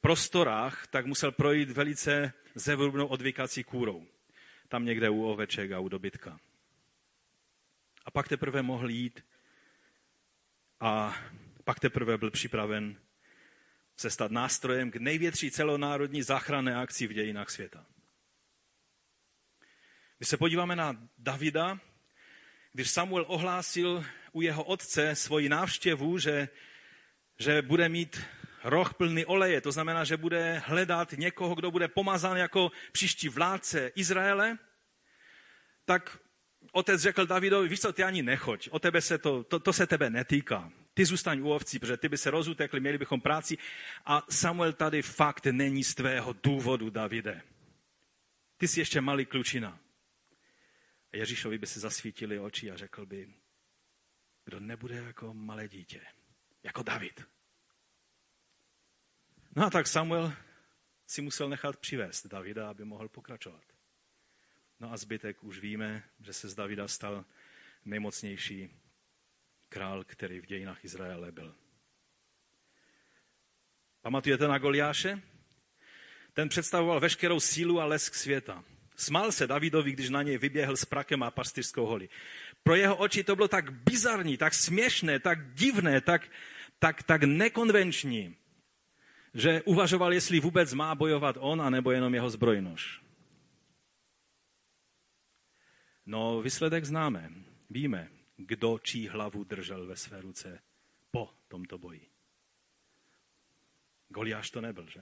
[0.00, 4.06] prostorách, tak musel projít velice zevrubnou odvykací kůrou.
[4.68, 6.40] Tam někde u oveček a u dobytka.
[8.04, 9.24] A pak teprve mohl jít
[10.80, 11.16] a
[11.64, 13.00] pak teprve byl připraven
[13.96, 17.86] se stát nástrojem k největší celonárodní záchranné akci v dějinách světa.
[20.18, 21.80] Když se podíváme na Davida,
[22.72, 26.48] když Samuel ohlásil u jeho otce svoji návštěvu, že,
[27.38, 28.20] že bude mít
[28.64, 33.92] roh plný oleje, to znamená, že bude hledat někoho, kdo bude pomazán jako příští vládce
[33.94, 34.58] Izraele,
[35.84, 36.18] tak
[36.72, 39.86] otec řekl Davidovi, víš co, ty ani nechoď, o tebe se to, to, to se
[39.86, 40.72] tebe netýká.
[40.94, 43.58] Ty zůstaň u ovcí, protože ty by se rozutekli, měli bychom práci.
[44.06, 47.42] A Samuel tady fakt není z tvého důvodu, Davide.
[48.56, 49.78] Ty jsi ještě malý klučina.
[51.12, 53.34] A Ježíšovi by se zasvítili oči a řekl by,
[54.44, 56.00] kdo nebude jako malé dítě,
[56.62, 57.22] jako David.
[59.56, 60.32] No a tak Samuel
[61.06, 63.64] si musel nechat přivést Davida, aby mohl pokračovat.
[64.80, 67.24] No a zbytek už víme, že se z Davida stal
[67.84, 68.70] nejmocnější
[69.68, 71.56] král, který v dějinách Izraele byl.
[74.00, 75.22] Pamatujete na Goliáše?
[76.32, 78.64] Ten představoval veškerou sílu a lesk světa.
[79.02, 82.08] Smál se Davidovi, když na něj vyběhl s prakem a pastýřskou holi.
[82.62, 86.30] Pro jeho oči to bylo tak bizarní, tak směšné, tak divné, tak,
[86.78, 88.36] tak, tak nekonvenční,
[89.34, 93.02] že uvažoval, jestli vůbec má bojovat on, anebo jenom jeho zbrojnož.
[96.06, 97.30] No, výsledek známe.
[97.70, 100.62] Víme, kdo čí hlavu držel ve své ruce
[101.10, 102.06] po tomto boji.
[104.08, 105.00] Goliáš to nebyl, že?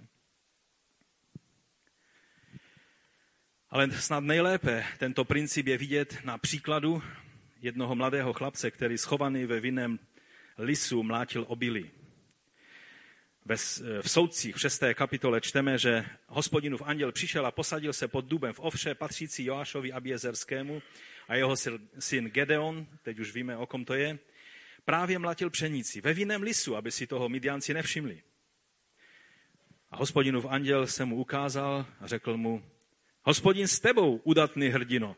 [3.70, 7.02] Ale snad nejlépe tento princip je vidět na příkladu
[7.62, 9.98] jednoho mladého chlapce, který schovaný ve vinném
[10.59, 11.90] lisu mlátil obilí.
[14.02, 14.83] v soudcích v 6.
[14.94, 19.92] kapitole čteme, že hospodinův anděl přišel a posadil se pod dubem v ovše patřící Joášovi
[19.92, 20.83] Abiezerskému
[21.28, 21.54] a jeho
[21.98, 24.18] syn Gedeon, teď už víme, o kom to je,
[24.85, 28.22] právě mlatil pšenici ve vinném lisu, aby si toho Midianci nevšimli.
[29.90, 32.62] A hospodinův anděl se mu ukázal a řekl mu,
[33.22, 35.16] Hospodin s tebou, udatný hrdino.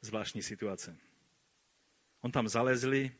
[0.00, 0.96] Zvláštní situace.
[2.20, 3.12] On tam zalezli,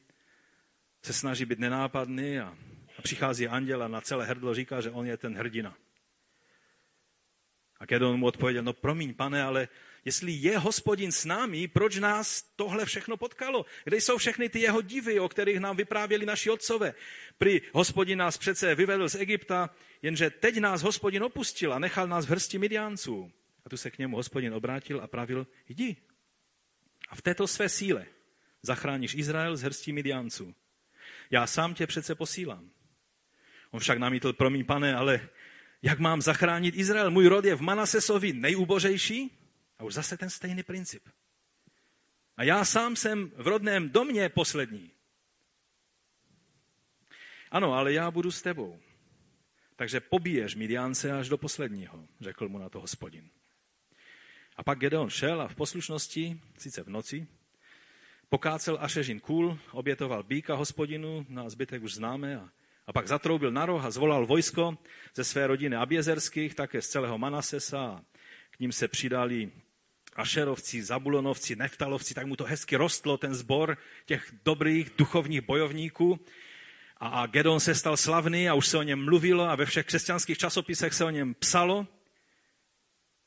[1.02, 2.56] se snaží být nenápadný a,
[2.98, 5.76] a přichází anděl a na celé hrdlo říká, že on je ten hrdina.
[7.78, 9.68] A Kedon mu odpověděl, no promiň, pane, ale
[10.04, 13.66] jestli je hospodin s námi, proč nás tohle všechno potkalo?
[13.84, 16.94] Kde jsou všechny ty jeho divy, o kterých nám vyprávěli naši otcové?
[17.38, 19.70] Prý hospodin nás přece vyvedl z Egypta,
[20.02, 23.32] jenže teď nás hospodin opustil a nechal nás v hrsti Midiánců.
[23.64, 25.96] A tu se k němu hospodin obrátil a pravil, jdi.
[27.08, 28.06] A v této své síle
[28.62, 30.54] zachráníš Izrael z hrstí Midianců.
[31.30, 32.70] Já sám tě přece posílám.
[33.70, 35.28] On však namítl, promiň pane, ale
[35.82, 37.10] jak mám zachránit Izrael?
[37.10, 39.38] Můj rod je v Manasesovi nejubožejší.
[39.78, 41.08] A už zase ten stejný princip.
[42.36, 44.90] A já sám jsem v rodném domě poslední.
[47.50, 48.80] Ano, ale já budu s tebou.
[49.76, 53.30] Takže pobiješ Midiance až do posledního, řekl mu na to hospodin.
[54.56, 57.26] A pak Gedeon šel a v poslušnosti, sice v noci,
[58.28, 62.48] pokácel Ašežin kůl, obětoval býka hospodinu, na zbytek už známe, a,
[62.86, 64.78] a pak zatroubil na roh a zvolal vojsko
[65.14, 67.82] ze své rodiny Abiezerských, také z celého Manasesa.
[67.84, 68.04] A
[68.50, 69.50] k ním se přidali
[70.16, 76.20] Ašerovci, Zabulonovci, Neftalovci, tak mu to hezky rostlo, ten zbor těch dobrých duchovních bojovníků.
[76.96, 79.86] A, a Gedon se stal slavný a už se o něm mluvilo a ve všech
[79.86, 81.86] křesťanských časopisech se o něm psalo.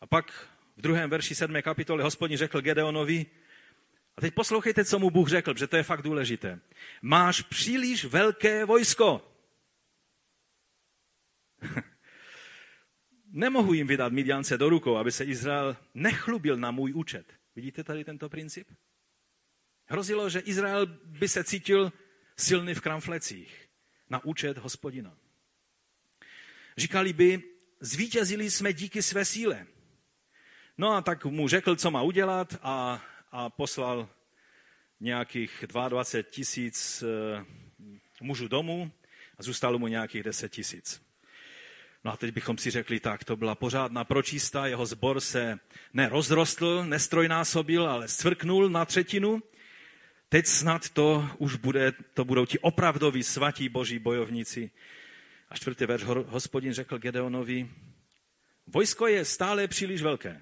[0.02, 3.26] A pak v druhém verši sedmé kapitoly hospodin řekl Gedeonovi,
[4.18, 6.60] a teď poslouchejte, co mu Bůh řekl, protože to je fakt důležité.
[7.02, 9.32] Máš příliš velké vojsko.
[13.32, 17.34] Nemohu jim vydat Midiance do rukou, aby se Izrael nechlubil na můj účet.
[17.56, 18.68] Vidíte tady tento princip?
[19.86, 21.94] Hrozilo, že Izrael by se cítil
[22.38, 23.70] silný v kramflecích
[24.10, 25.18] na účet hospodina.
[26.78, 27.44] Říkali by,
[27.80, 29.68] zvítězili jsme díky své síle.
[30.78, 34.10] No a tak mu řekl, co má udělat a, a poslal
[35.00, 37.46] nějakých 22 tisíc eh,
[38.22, 38.92] mužů domů
[39.38, 41.02] a zůstalo mu nějakých 10 tisíc.
[42.04, 45.60] No a teď bychom si řekli, tak to byla pořádná pročista, jeho zbor se
[45.94, 49.44] nerozrostl, nestrojnásobil, ale scvrknul na třetinu.
[50.30, 54.72] Teď snad to už bude, to budou ti opravdoví svatí boží bojovníci.
[55.50, 57.70] A čtvrtý verš hospodin řekl Gedeonovi,
[58.68, 60.42] vojsko je stále příliš velké.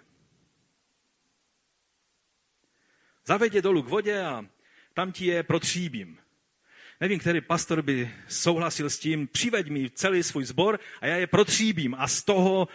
[3.25, 4.45] Zaveď je dolů k vodě a
[4.93, 6.17] tam ti je protříbím.
[7.01, 11.27] Nevím, který pastor by souhlasil s tím, přiveď mi celý svůj sbor a já je
[11.27, 12.67] protříbím a z toho,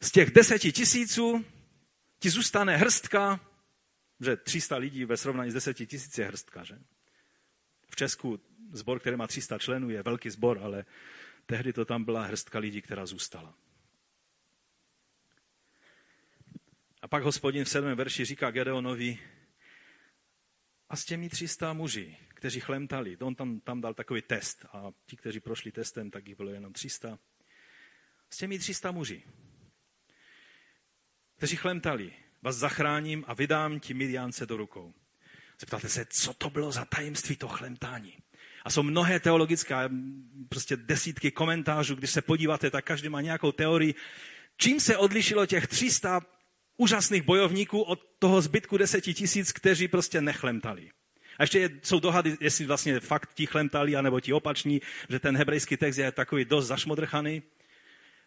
[0.00, 1.44] z těch deseti tisíců
[2.18, 3.40] ti zůstane hrstka,
[4.20, 6.78] že 300 lidí ve srovnání s deseti tisíci je hrstka, že?
[7.88, 8.40] V Česku
[8.72, 10.84] zbor, který má 300 členů, je velký zbor, ale
[11.46, 13.54] tehdy to tam byla hrstka lidí, která zůstala.
[17.02, 19.18] A pak hospodin v sedmém verši říká Gedeonovi,
[20.94, 25.16] a s těmi 300 muži, kteří chlemtali, on tam, tam dal takový test a ti,
[25.16, 27.18] kteří prošli testem, tak jich bylo jenom 300.
[28.30, 29.22] S těmi 300 muži,
[31.36, 34.94] kteří chlemtali, vás zachráním a vydám ti Midiance do rukou.
[35.60, 38.18] Zeptáte se, co to bylo za tajemství to chlemtání?
[38.64, 39.74] A jsou mnohé teologické,
[40.48, 43.94] prostě desítky komentářů, když se podíváte, tak každý má nějakou teorii.
[44.56, 46.20] Čím se odlišilo těch 300
[46.76, 50.90] úžasných bojovníků od toho zbytku deseti tisíc, kteří prostě nechlemtali.
[51.38, 55.76] A ještě jsou dohady, jestli vlastně fakt ti chlemtali, anebo ti opační, že ten hebrejský
[55.76, 57.42] text je takový dost zašmodrchaný.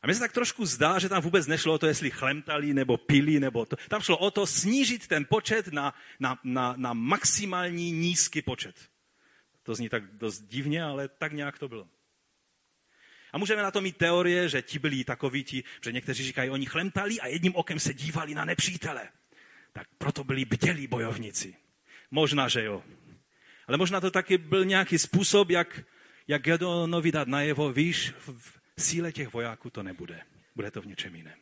[0.01, 2.97] A mně se tak trošku zdá, že tam vůbec nešlo o to, jestli chlemtali nebo
[2.97, 3.75] pili, nebo to.
[3.89, 8.75] Tam šlo o to snížit ten počet na, na, na, na maximální nízký počet.
[9.63, 11.87] To zní tak dost divně, ale tak nějak to bylo.
[13.31, 16.65] A můžeme na to mít teorie, že ti byli takoví ti, že někteří říkají, oni
[16.65, 19.09] chlemtali a jedním okem se dívali na nepřítele.
[19.73, 21.55] Tak proto byli bdělí bojovníci.
[22.11, 22.83] Možná, že jo.
[23.67, 25.79] Ale možná to taky byl nějaký způsob, jak,
[26.27, 28.13] jak Gedeonovi dát najevo, víš,
[28.75, 30.21] v síle těch vojáků to nebude.
[30.55, 31.39] Bude to v něčem jiném.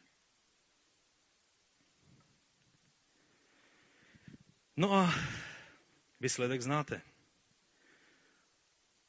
[4.78, 5.14] No a
[6.20, 7.02] výsledek znáte.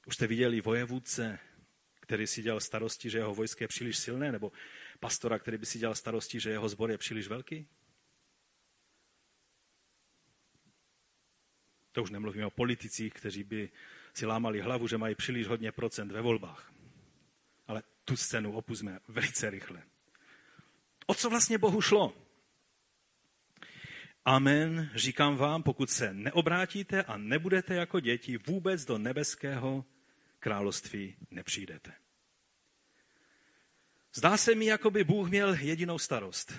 [0.07, 1.39] Už jste viděli vojevůdce,
[2.07, 4.53] který si dělal starosti, že jeho vojsko je příliš silné, nebo
[5.01, 7.69] pastora, který by si dělal starosti, že jeho zbor je příliš velký?
[11.93, 13.71] To už nemluvíme o politicích, kteří by
[14.15, 16.73] si lámali hlavu, že mají příliš hodně procent ve volbách.
[17.67, 19.83] Ale tu scénu opuzme velice rychle.
[21.07, 22.17] O co vlastně Bohu šlo?
[24.25, 29.85] Amen, říkám vám, pokud se neobrátíte a nebudete jako děti, vůbec do nebeského
[30.39, 31.93] království nepřijdete.
[34.15, 36.53] Zdá se mi, jako by Bůh měl jedinou starost.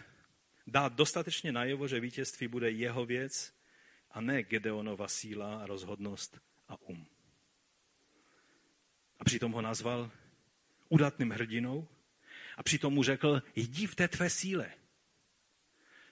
[0.68, 3.54] Dát dostatečně najevo, že vítězství bude jeho věc
[4.12, 7.06] a ne Gedeonova síla, rozhodnost a um.
[9.20, 10.12] A přitom ho nazval
[10.90, 11.88] udatným hrdinou
[12.58, 14.72] a přitom mu řekl, jdi v té tvé síle.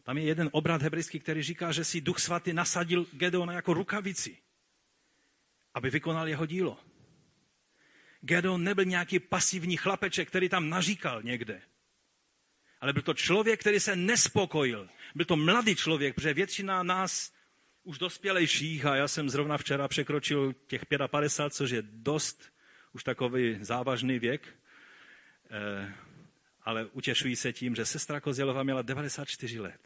[0.04, 4.38] Tam je jeden obrat hebrejský, který říká, že si duch svatý nasadil Gedeona jako rukavici,
[5.74, 6.80] aby vykonal jeho dílo.
[8.26, 11.62] Gedeon nebyl nějaký pasivní chlapeček, který tam naříkal někde.
[12.82, 14.90] Ale byl to člověk, který se nespokojil.
[15.16, 17.34] Byl to mladý člověk, protože většina nás
[17.84, 22.52] už dospělejších, a já jsem zrovna včera překročil těch 55, což je dost
[22.94, 24.60] už takový závažný věk,
[25.50, 25.94] eh,
[26.62, 29.82] ale utěšují se tím, že sestra Kozělova měla 94 let.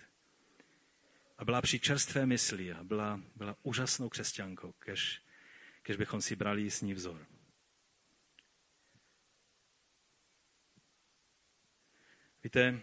[1.37, 5.21] A byla při čerstvé mysli a byla, byla úžasnou křesťankou, kež,
[5.81, 7.25] kež bychom si brali s ní vzor.
[12.43, 12.81] Víte,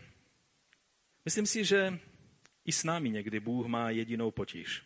[1.24, 1.98] myslím si, že
[2.64, 4.82] i s námi někdy Bůh má jedinou potíž.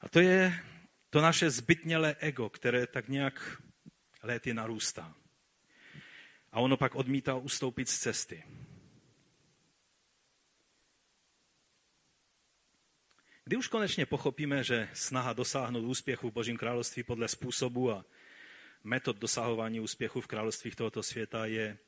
[0.00, 0.64] A to je
[1.10, 3.62] to naše zbytnělé ego, které tak nějak
[4.22, 5.14] léty narůstá.
[6.52, 8.44] A ono pak odmítá ustoupit z cesty.
[13.44, 18.04] Kdy už konečně pochopíme, že snaha dosáhnout úspěchu v Božím království podle způsobu a
[18.84, 21.78] metod dosahování úspěchu v království tohoto světa je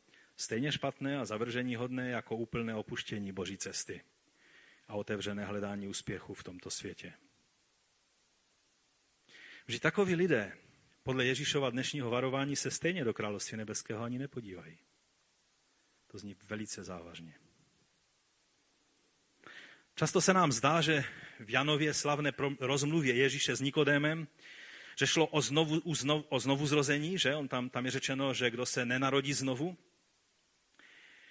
[0.41, 4.01] stejně špatné a zavržení hodné jako úplné opuštění Boží cesty
[4.89, 7.13] a otevřené hledání úspěchu v tomto světě.
[9.69, 10.53] Že takoví lidé
[11.03, 14.79] podle Ježíšova dnešního varování se stejně do království nebeského ani nepodívají.
[16.07, 17.35] To zní velice závažně.
[19.95, 21.05] Často se nám zdá, že
[21.41, 24.29] v Janově slavné rozmluvě Ježíše s Nikodémem,
[24.99, 25.81] že šlo o znovu,
[26.29, 29.77] o znovu zrození, že on tam, tam je řečeno, že kdo se nenarodí znovu,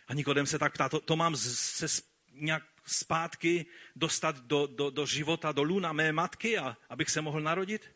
[0.10, 1.86] a Nikodem se tak ptá, to, to mám se
[2.34, 7.42] nějak zpátky dostat do, do, do života, do luna mé matky, a, abych se mohl
[7.42, 7.96] narodit?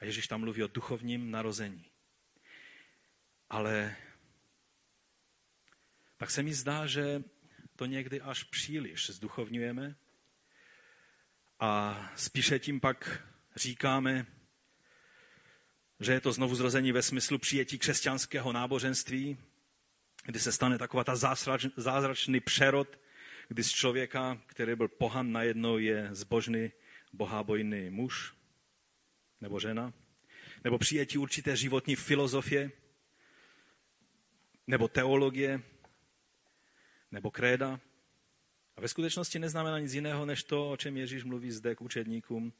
[0.00, 1.90] A Ježíš tam mluví o duchovním narození.
[3.50, 3.96] Ale
[6.16, 7.22] tak se mi zdá, že
[7.76, 9.96] to někdy až příliš zduchovňujeme
[11.60, 14.26] a spíše tím pak říkáme,
[16.00, 19.38] že je to znovu zrození ve smyslu přijetí křesťanského náboženství,
[20.24, 21.16] kdy se stane taková ta
[21.76, 22.98] zázračný přerod,
[23.48, 26.72] kdy z člověka, který byl pohan, najednou je zbožný,
[27.12, 28.34] bohábojný muž.
[29.40, 29.92] nebo žena,
[30.64, 32.70] nebo přijetí určité životní filozofie,
[34.66, 35.62] nebo teologie,
[37.10, 37.80] nebo kréda.
[38.76, 42.52] A ve skutečnosti neznamená nic jiného, než to, o čem Ježíš mluví zde k učedníkům,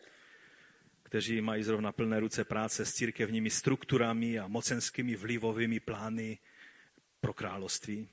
[1.03, 6.39] kteří mají zrovna plné ruce práce s církevními strukturami a mocenskými vlivovými plány
[7.25, 8.09] pro království.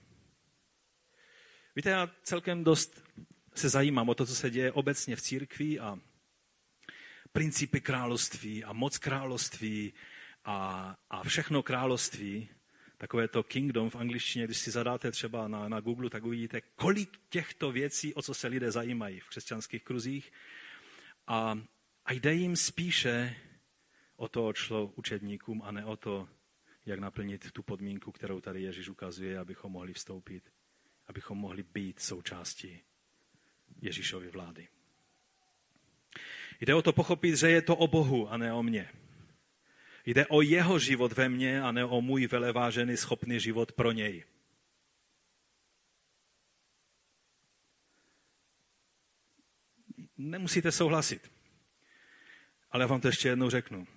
[1.76, 3.04] Víte, já celkem dost
[3.56, 6.00] se zajímám o to, co se děje obecně v církvi a
[7.32, 9.94] principy království a moc království
[10.46, 12.50] a, a všechno království,
[12.98, 17.20] takové to kingdom v angličtině, když si zadáte třeba na, na Google, tak uvidíte, kolik
[17.30, 20.32] těchto věcí, o co se lidé zajímají v křesťanských kruzích.
[21.28, 21.60] A,
[22.06, 23.36] a jde jim spíše
[24.16, 26.30] o to, o šlo učedníkům, a ne o to,
[26.86, 30.54] jak naplnit tu podmínku, kterou tady Ježíš ukazuje, abychom mohli vstoupit,
[31.08, 32.82] abychom mohli být součástí
[33.82, 34.68] Ježíšovy vlády.
[36.62, 38.90] Jde o to pochopit, že je to o Bohu a ne o mně.
[40.06, 44.24] Jde o jeho život ve mně a ne o můj velevážený schopný život pro něj.
[50.18, 51.32] Nemusíte souhlasit,
[52.72, 53.88] ale já vám to ještě jednou řeknu.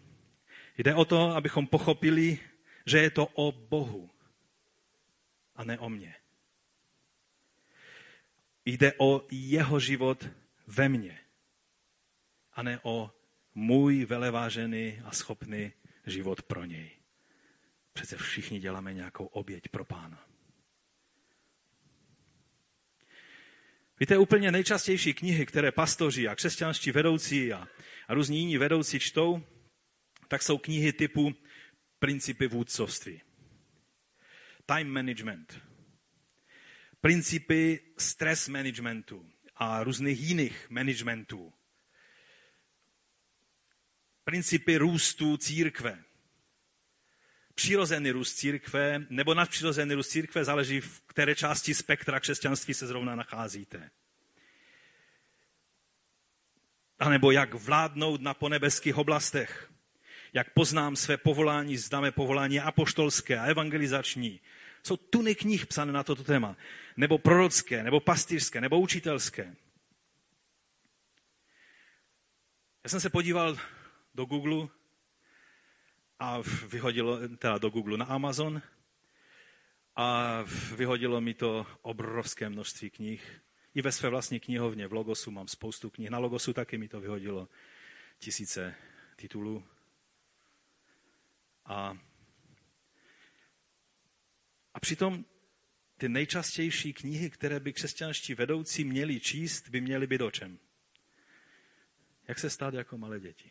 [0.78, 2.38] Jde o to, abychom pochopili,
[2.86, 4.10] že je to o Bohu
[5.56, 6.14] a ne o mně.
[8.64, 10.28] Jde o jeho život
[10.66, 11.20] ve mně
[12.52, 13.10] a ne o
[13.54, 15.72] můj velevážený a schopný
[16.06, 16.90] život pro něj.
[17.92, 20.26] Přece všichni děláme nějakou oběť pro pána.
[24.00, 27.68] Víte, úplně nejčastější knihy, které pastoři a křesťanští vedoucí a,
[28.08, 29.42] a různí jiní vedoucí čtou,
[30.28, 31.34] tak jsou knihy typu
[31.98, 33.22] Principy vůdcovství,
[34.66, 35.60] Time management,
[37.00, 41.52] Principy stress managementu a různých jiných managementů,
[44.24, 46.04] principy růstu církve.
[47.54, 53.14] Přirozený růst církve nebo nadpřirozený růst církve záleží, v které části spektra křesťanství se zrovna
[53.14, 53.90] nacházíte.
[56.98, 59.70] A nebo jak vládnout na ponebeských oblastech.
[60.34, 64.40] Jak poznám své povolání, zdáme povolání apoštolské a evangelizační.
[64.82, 66.56] Jsou tuny knih psané na toto téma.
[66.96, 69.56] Nebo prorocké, nebo pastýřské, nebo učitelské.
[72.84, 73.58] Já jsem se podíval
[74.14, 74.68] do Google
[76.18, 78.62] a vyhodilo, teda do Google na Amazon
[79.96, 80.38] a
[80.76, 83.40] vyhodilo mi to obrovské množství knih.
[83.74, 86.10] I ve své vlastní knihovně v Logosu mám spoustu knih.
[86.10, 87.48] Na Logosu taky mi to vyhodilo
[88.18, 88.74] tisíce
[89.16, 89.64] titulů.
[91.64, 91.98] A,
[94.74, 95.24] a přitom
[95.96, 100.58] ty nejčastější knihy, které by křesťanští vedoucí měli číst, by měly být o čem?
[102.28, 103.50] Jak se stát jako malé děti?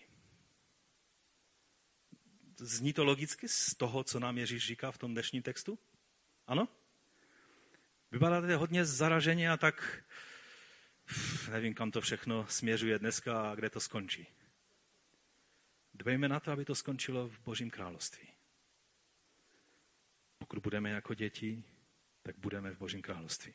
[2.57, 5.79] Zní to logicky z toho, co nám Ježíš říká v tom dnešním textu?
[6.47, 6.67] Ano?
[8.11, 10.03] Vypadáte hodně zaraženě a tak
[11.51, 14.27] nevím, kam to všechno směřuje dneska a kde to skončí.
[15.93, 18.27] Dbejme na to, aby to skončilo v Božím království.
[20.37, 21.63] Pokud budeme jako děti,
[22.21, 23.53] tak budeme v Božím království.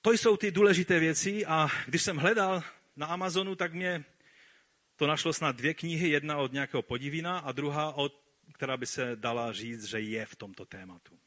[0.00, 2.62] To jsou ty důležité věci a když jsem hledal
[2.96, 4.04] na Amazonu, tak mě
[4.96, 9.16] to našlo snad dvě knihy, jedna od nějakého podivína a druhá, od, která by se
[9.16, 11.18] dala říct, že je v tomto tématu.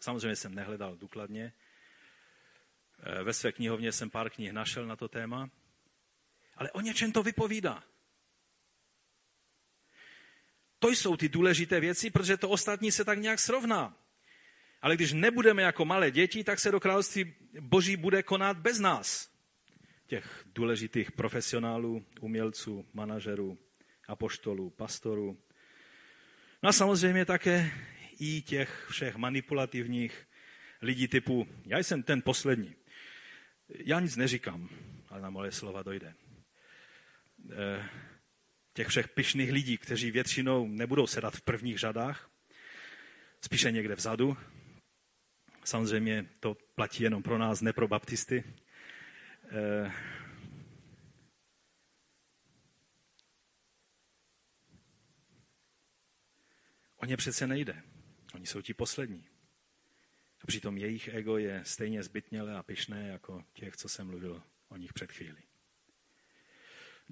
[0.00, 1.52] Samozřejmě jsem nehledal důkladně.
[3.22, 5.50] Ve své knihovně jsem pár knih našel na to téma,
[6.56, 7.84] ale o něčem to vypovídá.
[10.78, 13.96] To jsou ty důležité věci, protože to ostatní se tak nějak srovná.
[14.82, 19.36] Ale když nebudeme jako malé děti, tak se do království boží bude konat bez nás
[20.06, 23.58] těch důležitých profesionálů, umělců, manažerů,
[24.08, 25.38] apoštolů, pastorů.
[26.62, 27.70] No a samozřejmě také
[28.20, 30.26] i těch všech manipulativních
[30.82, 32.74] lidí typu, já jsem ten poslední.
[33.68, 34.68] Já nic neříkám,
[35.08, 36.14] ale na moje slova dojde.
[38.76, 42.30] Těch všech pyšných lidí, kteří většinou nebudou sedat v prvních řadách,
[43.40, 44.36] spíše někde vzadu.
[45.64, 48.44] Samozřejmě to platí jenom pro nás, ne pro baptisty.
[49.48, 49.92] Eh,
[56.96, 57.82] o ně přece nejde.
[58.34, 59.24] Oni jsou ti poslední.
[60.42, 64.76] A přitom jejich ego je stejně zbytnělé a pyšné jako těch, co jsem mluvil o
[64.76, 65.42] nich před chvíli.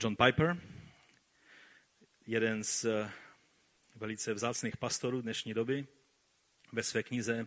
[0.02, 0.56] John Piper,
[2.26, 3.10] jeden z eh,
[3.94, 5.86] velice vzácných pastorů dnešní doby,
[6.72, 7.46] ve své knize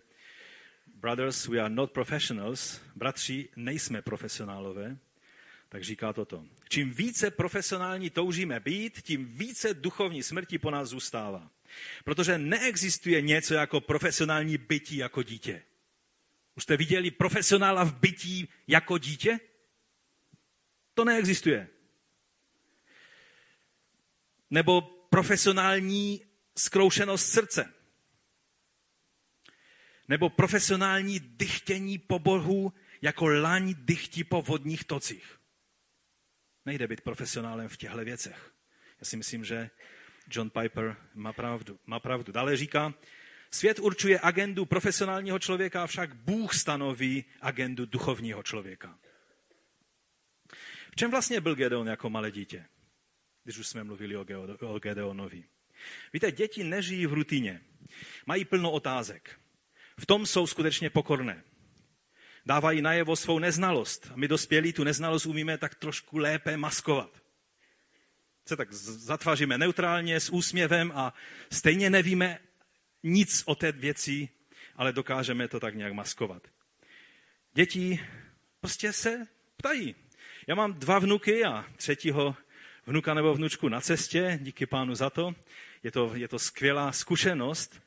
[0.95, 2.81] Brothers, we are not professionals.
[2.95, 4.97] Bratři, nejsme profesionálové.
[5.69, 6.45] tak říká toto.
[6.69, 11.51] Čím více profesionální toužíme být, tím více duchovní smrti po nás zůstává.
[12.03, 15.63] Protože neexistuje něco jako profesionální bytí jako dítě.
[16.55, 19.39] Už jste viděli profesionála v bytí jako dítě?
[20.93, 21.67] To neexistuje.
[24.49, 26.21] Nebo profesionální
[26.57, 27.73] zkroušenost srdce.
[30.07, 35.39] Nebo profesionální dychtění po Bohu jako laň dychtí po vodních tocích.
[36.65, 38.51] Nejde být profesionálem v těchto věcech.
[38.99, 39.69] Já si myslím, že
[40.31, 41.79] John Piper má pravdu.
[41.85, 42.31] Má pravdu.
[42.31, 42.93] Dále říká,
[43.51, 48.99] svět určuje agendu profesionálního člověka, avšak Bůh stanoví agendu duchovního člověka.
[50.91, 52.65] V čem vlastně byl Gedeon jako malé dítě?
[53.47, 54.17] Když už jsme mluvili
[54.61, 55.43] o Gedeonovi.
[56.13, 57.61] Víte, děti nežijí v rutině.
[58.25, 59.39] Mají plno otázek.
[59.99, 61.43] V tom jsou skutečně pokorné.
[62.45, 64.07] Dávají najevo svou neznalost.
[64.13, 67.23] A my dospělí tu neznalost umíme tak trošku lépe maskovat.
[68.45, 71.13] Se tak zatváříme neutrálně, s úsměvem a
[71.51, 72.39] stejně nevíme
[73.03, 74.29] nic o té věci,
[74.75, 76.47] ale dokážeme to tak nějak maskovat.
[77.53, 77.99] Děti
[78.59, 79.27] prostě se
[79.57, 79.95] ptají.
[80.47, 82.35] Já mám dva vnuky a třetího
[82.87, 85.35] vnuka nebo vnučku na cestě, díky pánu za to.
[85.83, 87.81] Je to, je to skvělá zkušenost.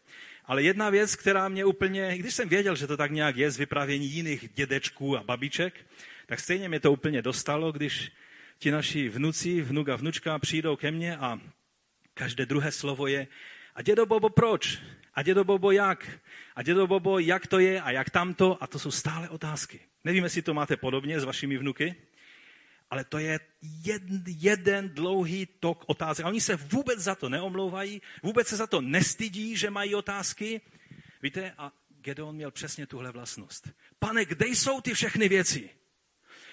[0.45, 3.59] Ale jedna věc, která mě úplně, když jsem věděl, že to tak nějak je z
[3.59, 5.87] vyprávění jiných dědečků a babiček,
[6.27, 8.13] tak stejně mě to úplně dostalo, když
[8.59, 11.41] ti naši vnuci, vnuk a vnučka přijdou ke mně a
[12.15, 13.27] každé druhé slovo je
[13.75, 14.79] a dědo Bobo proč?
[15.15, 16.21] A dědo Bobo jak?
[16.57, 18.63] A dědo Bobo jak to je a jak tamto?
[18.63, 19.81] A to jsou stále otázky.
[20.05, 21.95] Nevím, jestli to máte podobně s vašimi vnuky
[22.91, 26.27] ale to je jeden, jeden dlouhý tok otázek.
[26.27, 30.61] A oni se vůbec za to neomlouvají, vůbec se za to nestydí, že mají otázky.
[31.23, 33.69] Víte, a Gedeon měl přesně tuhle vlastnost.
[33.99, 35.71] Pane, kde jsou ty všechny věci?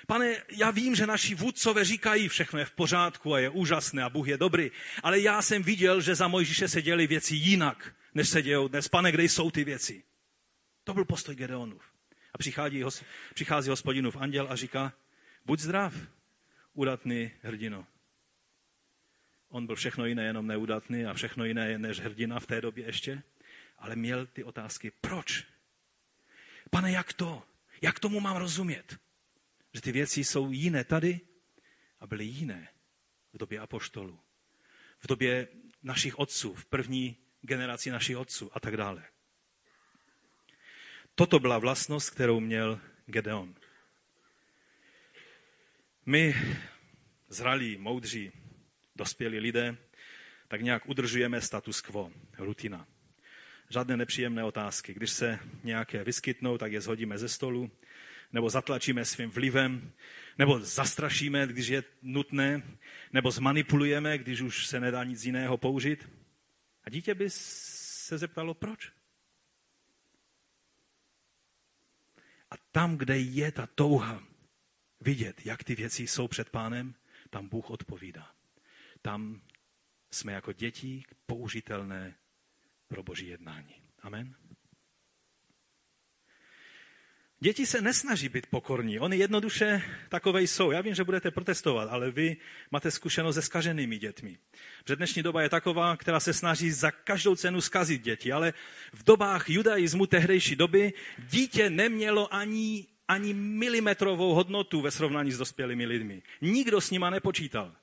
[0.08, 4.10] Pane, já vím, že naši vůdcové říkají, všechno je v pořádku a je úžasné a
[4.10, 4.72] Bůh je dobrý,
[5.04, 8.88] ale já jsem viděl, že za Mojžíše se děli věci jinak, než se dějou dnes.
[8.88, 10.04] Pane, kde jsou ty věci?
[10.84, 11.84] To byl postoj Gedeonův.
[12.34, 12.84] A přichází,
[13.34, 14.94] přichází hospodinův anděl a říká,
[15.46, 15.94] buď zdrav,
[16.78, 17.88] udatný hrdino.
[19.50, 23.24] On byl všechno jiné, jenom neudatný a všechno jiné než hrdina v té době ještě,
[23.78, 24.92] ale měl ty otázky.
[25.02, 25.44] Proč?
[26.70, 27.44] Pane, jak to?
[27.82, 29.00] Jak tomu mám rozumět?
[29.74, 31.20] Že ty věci jsou jiné tady
[32.00, 32.68] a byly jiné
[33.34, 34.20] v době apoštolů,
[35.00, 35.48] v době
[35.84, 39.06] našich otců, v první generaci našich otců a tak dále.
[41.16, 43.56] Toto byla vlastnost, kterou měl Gedeon.
[46.10, 46.36] My,
[47.30, 48.32] zralí, moudří,
[48.96, 49.78] dospělí lidé,
[50.48, 52.88] tak nějak udržujeme status quo, rutina.
[53.70, 54.94] Žádné nepříjemné otázky.
[54.94, 57.72] Když se nějaké vyskytnou, tak je zhodíme ze stolu,
[58.34, 59.92] nebo zatlačíme svým vlivem,
[60.38, 62.78] nebo zastrašíme, když je nutné,
[63.14, 66.10] nebo zmanipulujeme, když už se nedá nic jiného použít.
[66.84, 68.92] A dítě by se zeptalo, proč?
[72.52, 74.37] A tam, kde je ta touha
[75.02, 76.96] vidět, jak ty věci jsou před pánem,
[77.30, 78.32] tam Bůh odpovídá.
[79.02, 79.42] Tam
[80.12, 82.16] jsme jako děti použitelné
[82.88, 83.76] pro boží jednání.
[84.02, 84.36] Amen.
[87.40, 90.72] Děti se nesnaží být pokorní, oni jednoduše takové jsou.
[90.72, 92.38] Já vím, že budete protestovat, ale vy
[92.72, 94.38] máte zkušenost se skaženými dětmi.
[94.88, 98.54] Že dnešní doba je taková, která se snaží za každou cenu skazit děti, ale
[98.94, 105.86] v dobách judaismu tehdejší doby dítě nemělo ani ani milimetrovou hodnotu ve srovnání s dospělými
[105.86, 106.22] lidmi.
[106.42, 107.76] Nikdo s nima nepočítal.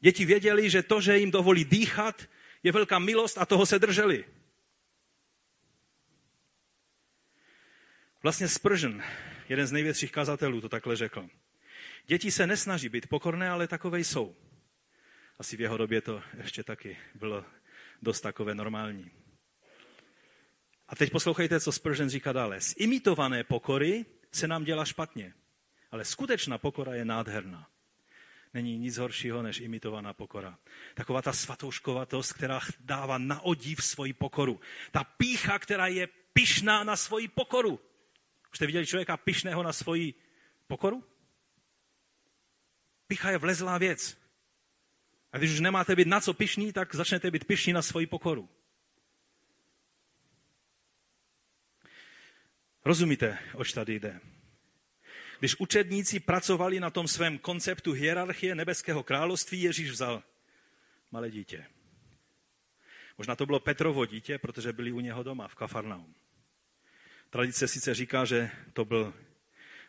[0.00, 2.28] Děti věděli, že to, že jim dovolí dýchat,
[2.62, 4.24] je velká milost a toho se drželi.
[8.22, 9.02] Vlastně Spurgeon,
[9.48, 11.28] jeden z největších kazatelů, to takhle řekl.
[12.06, 14.36] Děti se nesnaží být pokorné, ale takové jsou.
[15.38, 17.44] Asi v jeho době to ještě taky bylo
[18.02, 19.17] dost takové normální.
[20.88, 22.60] A teď poslouchejte, co Spurgeon říká dále.
[22.60, 25.34] Z imitované pokory se nám dělá špatně,
[25.90, 27.68] ale skutečná pokora je nádherná.
[28.54, 30.58] Není nic horšího než imitovaná pokora.
[30.94, 34.60] Taková ta svatouškovatost, která dává na odiv svoji pokoru.
[34.90, 37.80] Ta pícha, která je pišná na svoji pokoru.
[38.52, 40.14] Už jste viděli člověka pišného na svoji
[40.66, 41.04] pokoru?
[43.06, 44.18] Picha je vlezlá věc.
[45.32, 48.48] A když už nemáte být na co pišný, tak začnete být pišní na svoji pokoru.
[52.88, 54.20] Rozumíte, oč tady jde?
[55.38, 60.22] Když učedníci pracovali na tom svém konceptu hierarchie nebeského království, Ježíš vzal
[61.12, 61.66] malé dítě.
[63.18, 66.14] Možná to bylo Petrovo dítě, protože byli u něho doma v Kafarnaum.
[67.30, 69.14] Tradice sice říká, že to byl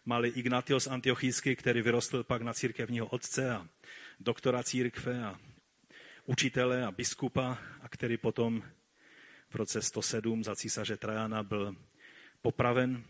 [0.06, 3.68] malý Ignatios Antiochísky, který vyrostl pak na církevního otce a
[4.20, 5.40] doktora církve a
[6.26, 8.64] učitele a biskupa, a který potom
[9.50, 11.76] v roce 107 za císaře Trajana byl
[12.42, 13.04] popraven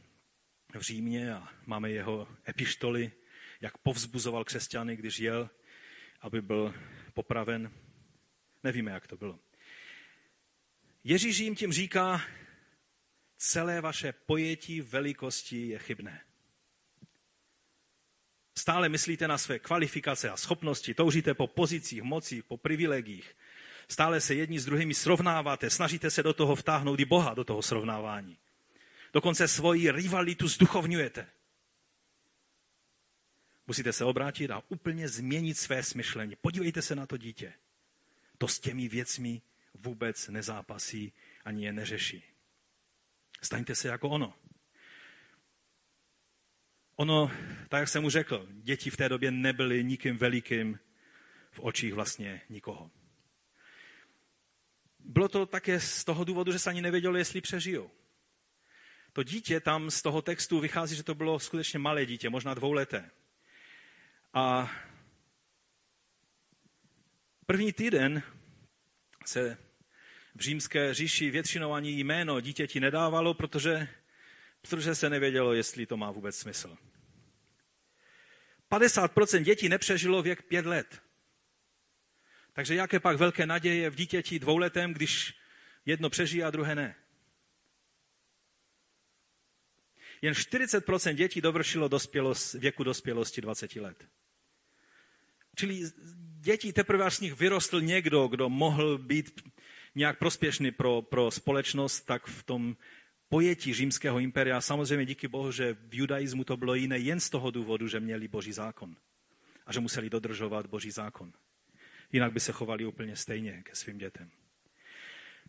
[0.76, 3.12] v Římě a máme jeho epištoly,
[3.62, 5.50] jak povzbuzoval křesťany, když jel,
[6.22, 6.74] aby byl
[7.14, 7.72] popraven.
[8.64, 9.40] Nevíme, jak to bylo.
[11.04, 12.22] Ježíš jim tím říká,
[13.38, 16.22] celé vaše pojetí velikosti je chybné.
[18.58, 23.36] Stále myslíte na své kvalifikace a schopnosti, toužíte po pozicích, mocích, po privilegích.
[23.88, 27.62] Stále se jedni s druhými srovnáváte, snažíte se do toho vtáhnout i Boha, do toho
[27.62, 28.38] srovnávání.
[29.14, 31.28] Dokonce svoji rivalitu zduchovňujete.
[33.68, 36.36] Musíte se obrátit a úplně změnit své smyšlení.
[36.36, 37.54] Podívejte se na to dítě.
[38.38, 39.42] To s těmi věcmi
[39.74, 41.14] vůbec nezápasí
[41.46, 42.24] ani je neřeší.
[43.42, 44.34] Staňte se jako ono.
[46.96, 47.32] Ono,
[47.70, 50.80] tak jak jsem mu řekl, děti v té době nebyly nikým velikým
[51.52, 52.92] v očích vlastně nikoho.
[55.00, 57.92] Bylo to také z toho důvodu, že se ani nevědělo, jestli přežijou.
[59.20, 63.12] To dítě tam z toho textu vychází, že to bylo skutečně malé dítě, možná dvouleté.
[64.34, 64.72] A
[67.46, 68.24] první týden
[69.26, 69.58] se
[70.36, 73.88] v římské říši většinou ani jméno dítěti nedávalo, protože,
[74.62, 76.78] protože se nevědělo, jestli to má vůbec smysl.
[78.72, 81.02] 50% dětí nepřežilo věk pět let.
[82.54, 85.34] Takže jaké pak velké naděje v dítěti dvouletém, když
[85.86, 86.96] jedno přežije a druhé ne?
[90.22, 94.08] Jen 40% dětí dovršilo dospělost, věku dospělosti 20 let.
[95.56, 95.82] Čili
[96.40, 99.42] děti teprve až z nich vyrostl někdo, kdo mohl být
[99.96, 102.78] nějak prospěšný pro, pro společnost, tak v tom
[103.30, 107.52] pojetí římského impéria, samozřejmě díky Bohu, že v judaismu to bylo jiné jen z toho
[107.52, 108.96] důvodu, že měli boží zákon
[109.66, 111.34] a že museli dodržovat boží zákon.
[112.12, 114.32] Jinak by se chovali úplně stejně ke svým dětem.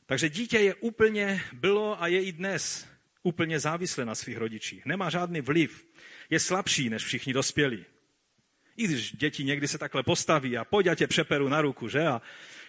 [0.07, 2.89] Takže dítě je úplně, bylo a je i dnes
[3.23, 4.87] úplně závislé na svých rodičích.
[4.87, 5.87] Nemá žádný vliv.
[6.31, 7.85] Je slabší než všichni dospělí.
[8.77, 12.07] I když děti někdy se takhle postaví a pojď, já tě přeperu na ruku, že?
[12.07, 12.23] A,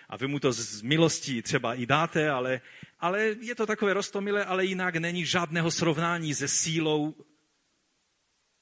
[0.10, 2.62] a vy mu to z milostí třeba i dáte, ale,
[2.99, 7.16] ale je to takové rostomilé, ale jinak není žádného srovnání se sílou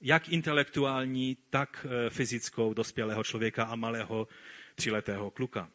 [0.01, 4.27] jak intelektuální, tak eh, fyzickou dospělého člověka a malého
[4.75, 5.71] tříletého kluka.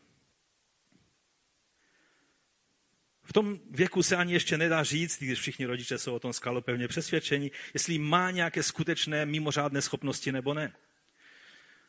[3.23, 6.89] V tom věku se ani ještě nedá říct, když všichni rodiče jsou o tom skalopevně
[6.89, 10.72] přesvědčeni, jestli má nějaké skutečné mimořádné schopnosti nebo ne.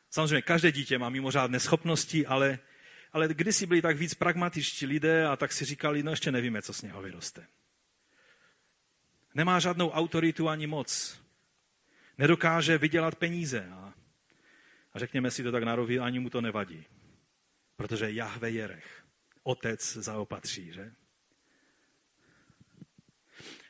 [0.09, 2.59] Samozřejmě každé dítě má mimořádné schopnosti, ale,
[3.13, 6.73] ale kdysi byli tak víc pragmatičtí lidé a tak si říkali, no ještě nevíme, co
[6.73, 7.47] z něho vyroste.
[9.35, 11.21] Nemá žádnou autoritu ani moc.
[12.17, 13.69] Nedokáže vydělat peníze.
[13.71, 13.93] A,
[14.93, 16.85] a řekněme si to tak na ani mu to nevadí.
[17.75, 19.03] Protože Jahve Jerech,
[19.43, 20.91] otec zaopatří, že?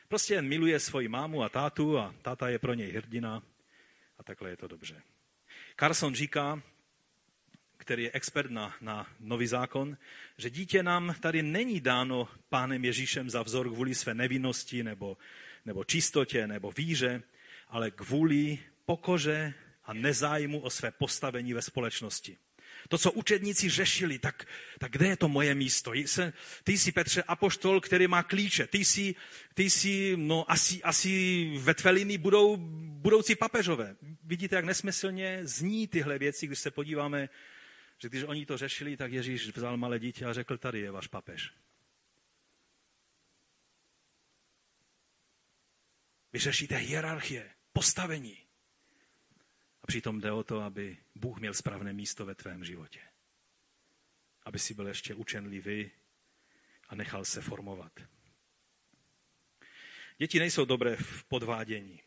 [0.08, 3.42] Prostě jen miluje svoji mámu a tátu a táta je pro něj hrdina
[4.18, 5.02] a takhle je to dobře.
[5.80, 6.62] Carson říká,
[7.76, 9.96] který je expert na, na nový zákon,
[10.38, 15.16] že dítě nám tady není dáno pánem Ježíšem za vzor kvůli své nevinnosti nebo,
[15.64, 17.22] nebo čistotě nebo víře,
[17.68, 19.54] ale kvůli pokoře
[19.84, 22.38] a nezájmu o své postavení ve společnosti.
[22.88, 24.44] To, co učedníci řešili, tak,
[24.78, 25.92] tak kde je to moje místo?
[26.64, 28.66] Ty jsi, Petře, apoštol, který má klíče.
[28.66, 29.14] Ty jsi,
[29.54, 32.56] ty jsi no, asi, asi ve tvé linii budou
[33.06, 33.96] budoucí papežové.
[34.24, 37.28] Vidíte, jak nesmyslně zní tyhle věci, když se podíváme,
[37.98, 41.06] že když oni to řešili, tak Ježíš vzal malé dítě a řekl, tady je váš
[41.06, 41.50] papež.
[46.32, 48.45] Vy řešíte hierarchie, postavení.
[49.86, 53.00] A přitom jde o to, aby Bůh měl správné místo ve tvém životě.
[54.42, 55.90] Aby si byl ještě učenlivý
[56.88, 57.92] a nechal se formovat.
[60.18, 62.00] Děti nejsou dobré v podvádění.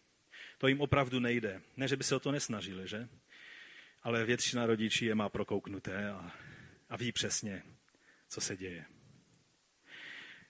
[0.58, 1.62] To jim opravdu nejde.
[1.78, 3.08] Ne, že by se o to nesnažili, že?
[4.04, 6.32] Ale většina rodičů je má prokouknuté a,
[6.90, 7.64] a ví přesně,
[8.28, 8.86] co se děje.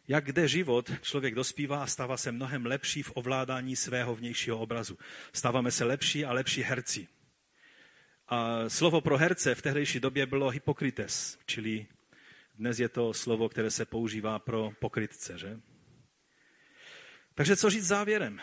[0.07, 4.97] Jak jde život, člověk dospívá a stává se mnohem lepší v ovládání svého vnějšího obrazu.
[5.33, 7.07] Stáváme se lepší a lepší herci.
[8.31, 11.87] A slovo pro herce v tehdejší době bylo hypokrites, čili
[12.55, 15.37] dnes je to slovo, které se používá pro pokrytce.
[15.37, 15.59] Že?
[17.33, 18.41] Takže co říct závěrem?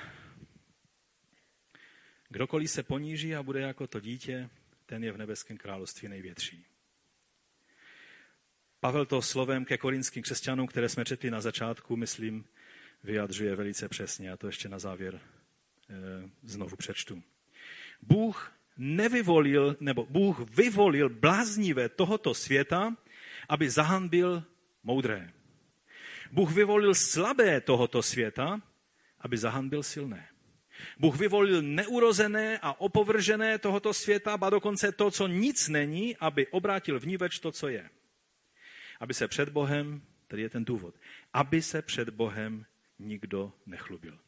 [2.28, 4.50] Kdokoliv se poníží a bude jako to dítě,
[4.86, 6.64] ten je v nebeském království největší.
[8.80, 12.44] Pavel to slovem ke korinským křesťanům, které jsme četli na začátku, myslím,
[13.04, 14.32] vyjadřuje velice přesně.
[14.32, 15.20] A to ještě na závěr e,
[16.42, 17.22] znovu přečtu.
[18.02, 22.96] Bůh nevyvolil, nebo Bůh vyvolil bláznivé tohoto světa,
[23.48, 24.44] aby zahanbil
[24.84, 25.32] moudré.
[26.32, 28.60] Bůh vyvolil slabé tohoto světa,
[29.20, 30.28] aby zahanbil silné.
[30.98, 37.00] Bůh vyvolil neurozené a opovržené tohoto světa, ba dokonce to, co nic není, aby obrátil
[37.00, 37.90] vníveč to, co je.
[39.00, 40.94] Aby se před Bohem, tady je ten důvod,
[41.32, 42.66] aby se před Bohem
[42.98, 44.18] nikdo nechlubil.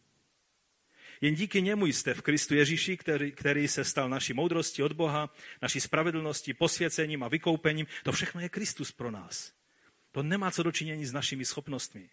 [1.21, 5.35] Jen díky němu jste v Kristu Ježíši, který, který se stal naší moudrostí od Boha,
[5.63, 7.87] naší spravedlností, posvěcením a vykoupením.
[8.03, 9.53] To všechno je Kristus pro nás.
[10.13, 12.11] To nemá co dočinění s našimi schopnostmi.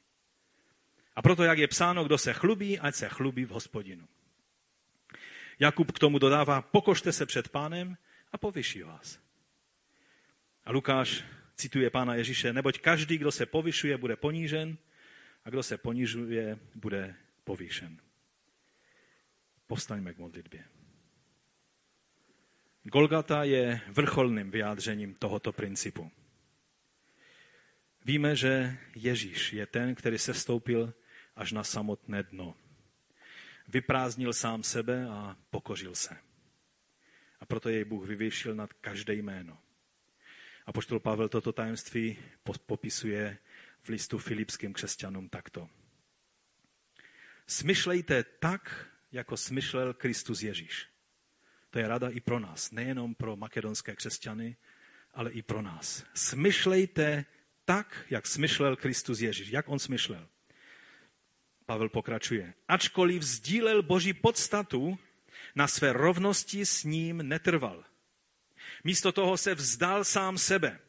[1.16, 4.08] A proto, jak je psáno, kdo se chlubí, ať se chlubí v hospodinu.
[5.60, 7.98] Jakub k tomu dodává, pokožte se před pánem
[8.32, 9.20] a povyší vás.
[10.66, 11.24] A Lukáš
[11.56, 14.78] cituje pána Ježíše, neboť každý, kdo se povyšuje, bude ponížen
[15.46, 18.05] a kdo se ponižuje, bude povýšen.
[19.68, 20.66] Povstaňme k modlitbě.
[22.84, 26.12] Golgata je vrcholným vyjádřením tohoto principu.
[28.06, 30.94] Víme, že Ježíš je ten, který se stoupil
[31.36, 32.56] až na samotné dno.
[33.68, 36.18] Vyprázdnil sám sebe a pokořil se.
[37.40, 39.58] A proto jej Bůh vyvěšil nad každé jméno.
[40.66, 42.18] A poštol Pavel toto tajemství
[42.66, 43.38] popisuje
[43.84, 45.70] v listu filipským křesťanům takto.
[47.48, 50.88] Smyšlejte tak, jako smyšlel Kristus Ježíš.
[51.70, 54.58] To je rada i pro nás, nejenom pro makedonské křesťany,
[55.14, 56.06] ale i pro nás.
[56.14, 57.26] Smyšlejte
[57.66, 59.50] tak, jak smyšlel Kristus Ježíš.
[59.50, 60.28] Jak on smyšlel?
[61.66, 62.54] Pavel pokračuje.
[62.68, 65.00] Ačkoliv sdílel Boží podstatu,
[65.56, 67.84] na své rovnosti s ním netrval.
[68.84, 70.80] Místo toho se vzdal sám sebe.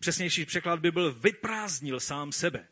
[0.00, 2.68] Přesnější překlad by byl vyprázdnil sám sebe.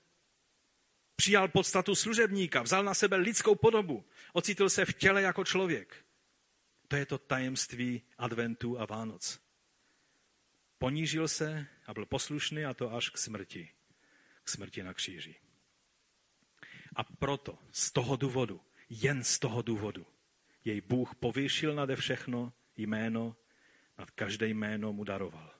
[1.16, 6.04] Přijal podstatu služebníka, vzal na sebe lidskou podobu, ocitl se v těle jako člověk.
[6.88, 9.40] To je to tajemství adventu a Vánoc.
[10.78, 13.70] Ponížil se a byl poslušný a to až k smrti.
[14.44, 15.34] K smrti na kříži.
[16.96, 20.06] A proto, z toho důvodu, jen z toho důvodu,
[20.64, 23.36] jej Bůh povýšil nade všechno jméno,
[23.98, 25.54] nad každé jméno mu daroval.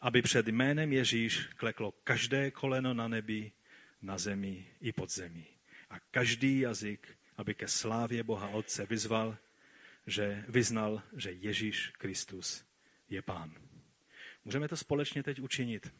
[0.00, 3.52] Aby před jménem Ježíš kleklo každé koleno na nebi,
[4.02, 5.46] na zemi i pod zemí.
[5.90, 9.36] A každý jazyk, aby ke slávě Boha Otce vyzval,
[10.06, 12.64] že vyznal, že Ježíš Kristus
[13.08, 13.54] je Pán.
[14.44, 15.94] Můžeme to společně teď učinit,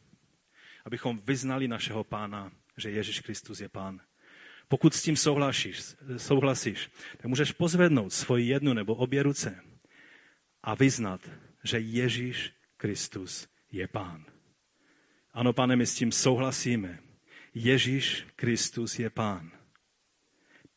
[0.85, 4.01] abychom vyznali našeho Pána, že Ježíš Kristus je Pán.
[4.67, 9.63] Pokud s tím souhlasíš, souhlasíš, tak můžeš pozvednout svoji jednu nebo obě ruce
[10.63, 11.29] a vyznat,
[11.63, 14.25] že Ježíš Kristus je Pán.
[15.33, 16.99] Ano, pane, my s tím souhlasíme.
[17.53, 19.58] Ježíš Kristus je Pán.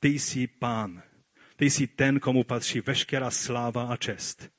[0.02, 1.02] Ty jsi Pán.
[1.56, 4.50] Ty jsi ten, komu patří veškerá sláva a čest.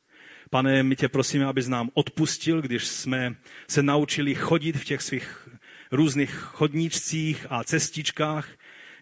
[0.50, 3.36] Pane, my tě prosíme, abys nám odpustil, když jsme
[3.68, 5.50] se naučili chodit v těch svých
[5.92, 8.48] různých chodníčcích a cestičkách,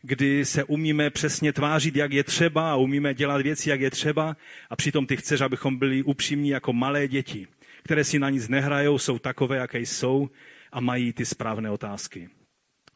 [0.01, 4.37] kdy se umíme přesně tvářit, jak je třeba a umíme dělat věci, jak je třeba
[4.69, 7.47] a přitom ty chceš, abychom byli upřímní jako malé děti,
[7.83, 10.29] které si na nic nehrajou, jsou takové, jaké jsou
[10.71, 12.29] a mají ty správné otázky.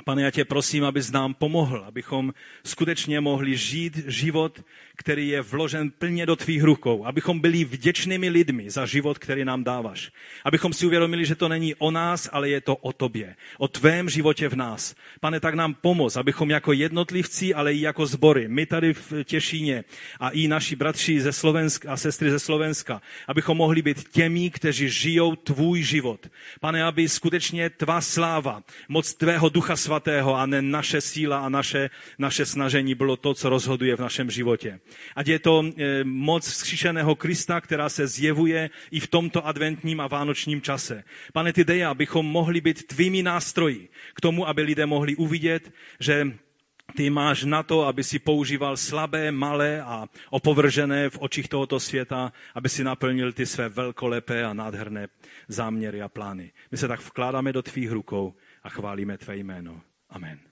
[0.04, 2.34] Pane, já tě prosím, abys nám pomohl, abychom
[2.64, 4.62] skutečně mohli žít život,
[4.96, 9.64] který je vložen plně do tvých rukou, abychom byli vděčnými lidmi za život, který nám
[9.64, 10.12] dáváš.
[10.44, 14.10] Abychom si uvědomili, že to není o nás, ale je to o tobě, o tvém
[14.10, 14.96] životě v nás.
[15.20, 19.84] Pane, tak nám pomoz, abychom jako jednotlivci, ale i jako sbory, my tady v Těšíně
[20.20, 24.90] a i naši bratři ze Slovenska a sestry ze Slovenska, abychom mohli být těmi, kteří
[24.90, 26.28] žijou tvůj život.
[26.60, 31.90] Pane, aby skutečně tvá sláva, moc tvého ducha svatého a ne naše síla a naše,
[32.18, 34.80] naše snažení bylo to, co rozhoduje v našem životě.
[35.16, 40.08] Ať je to eh, moc vzkříšeného Krista, která se zjevuje i v tomto adventním a
[40.08, 41.04] vánočním čase.
[41.34, 46.34] Pane, ty dej, abychom mohli být tvými nástroji k tomu, aby lidé mohli uvidět, že
[46.96, 52.34] ty máš na to, aby si používal slabé, malé a opovržené v očích tohoto světa,
[52.56, 55.08] aby si naplnil ty své velkolepé a nádherné
[55.48, 56.52] záměry a plány.
[56.72, 58.34] My se tak vkládáme do tvých rukou
[58.66, 59.82] a chválíme tvé jméno.
[60.10, 60.45] Amen.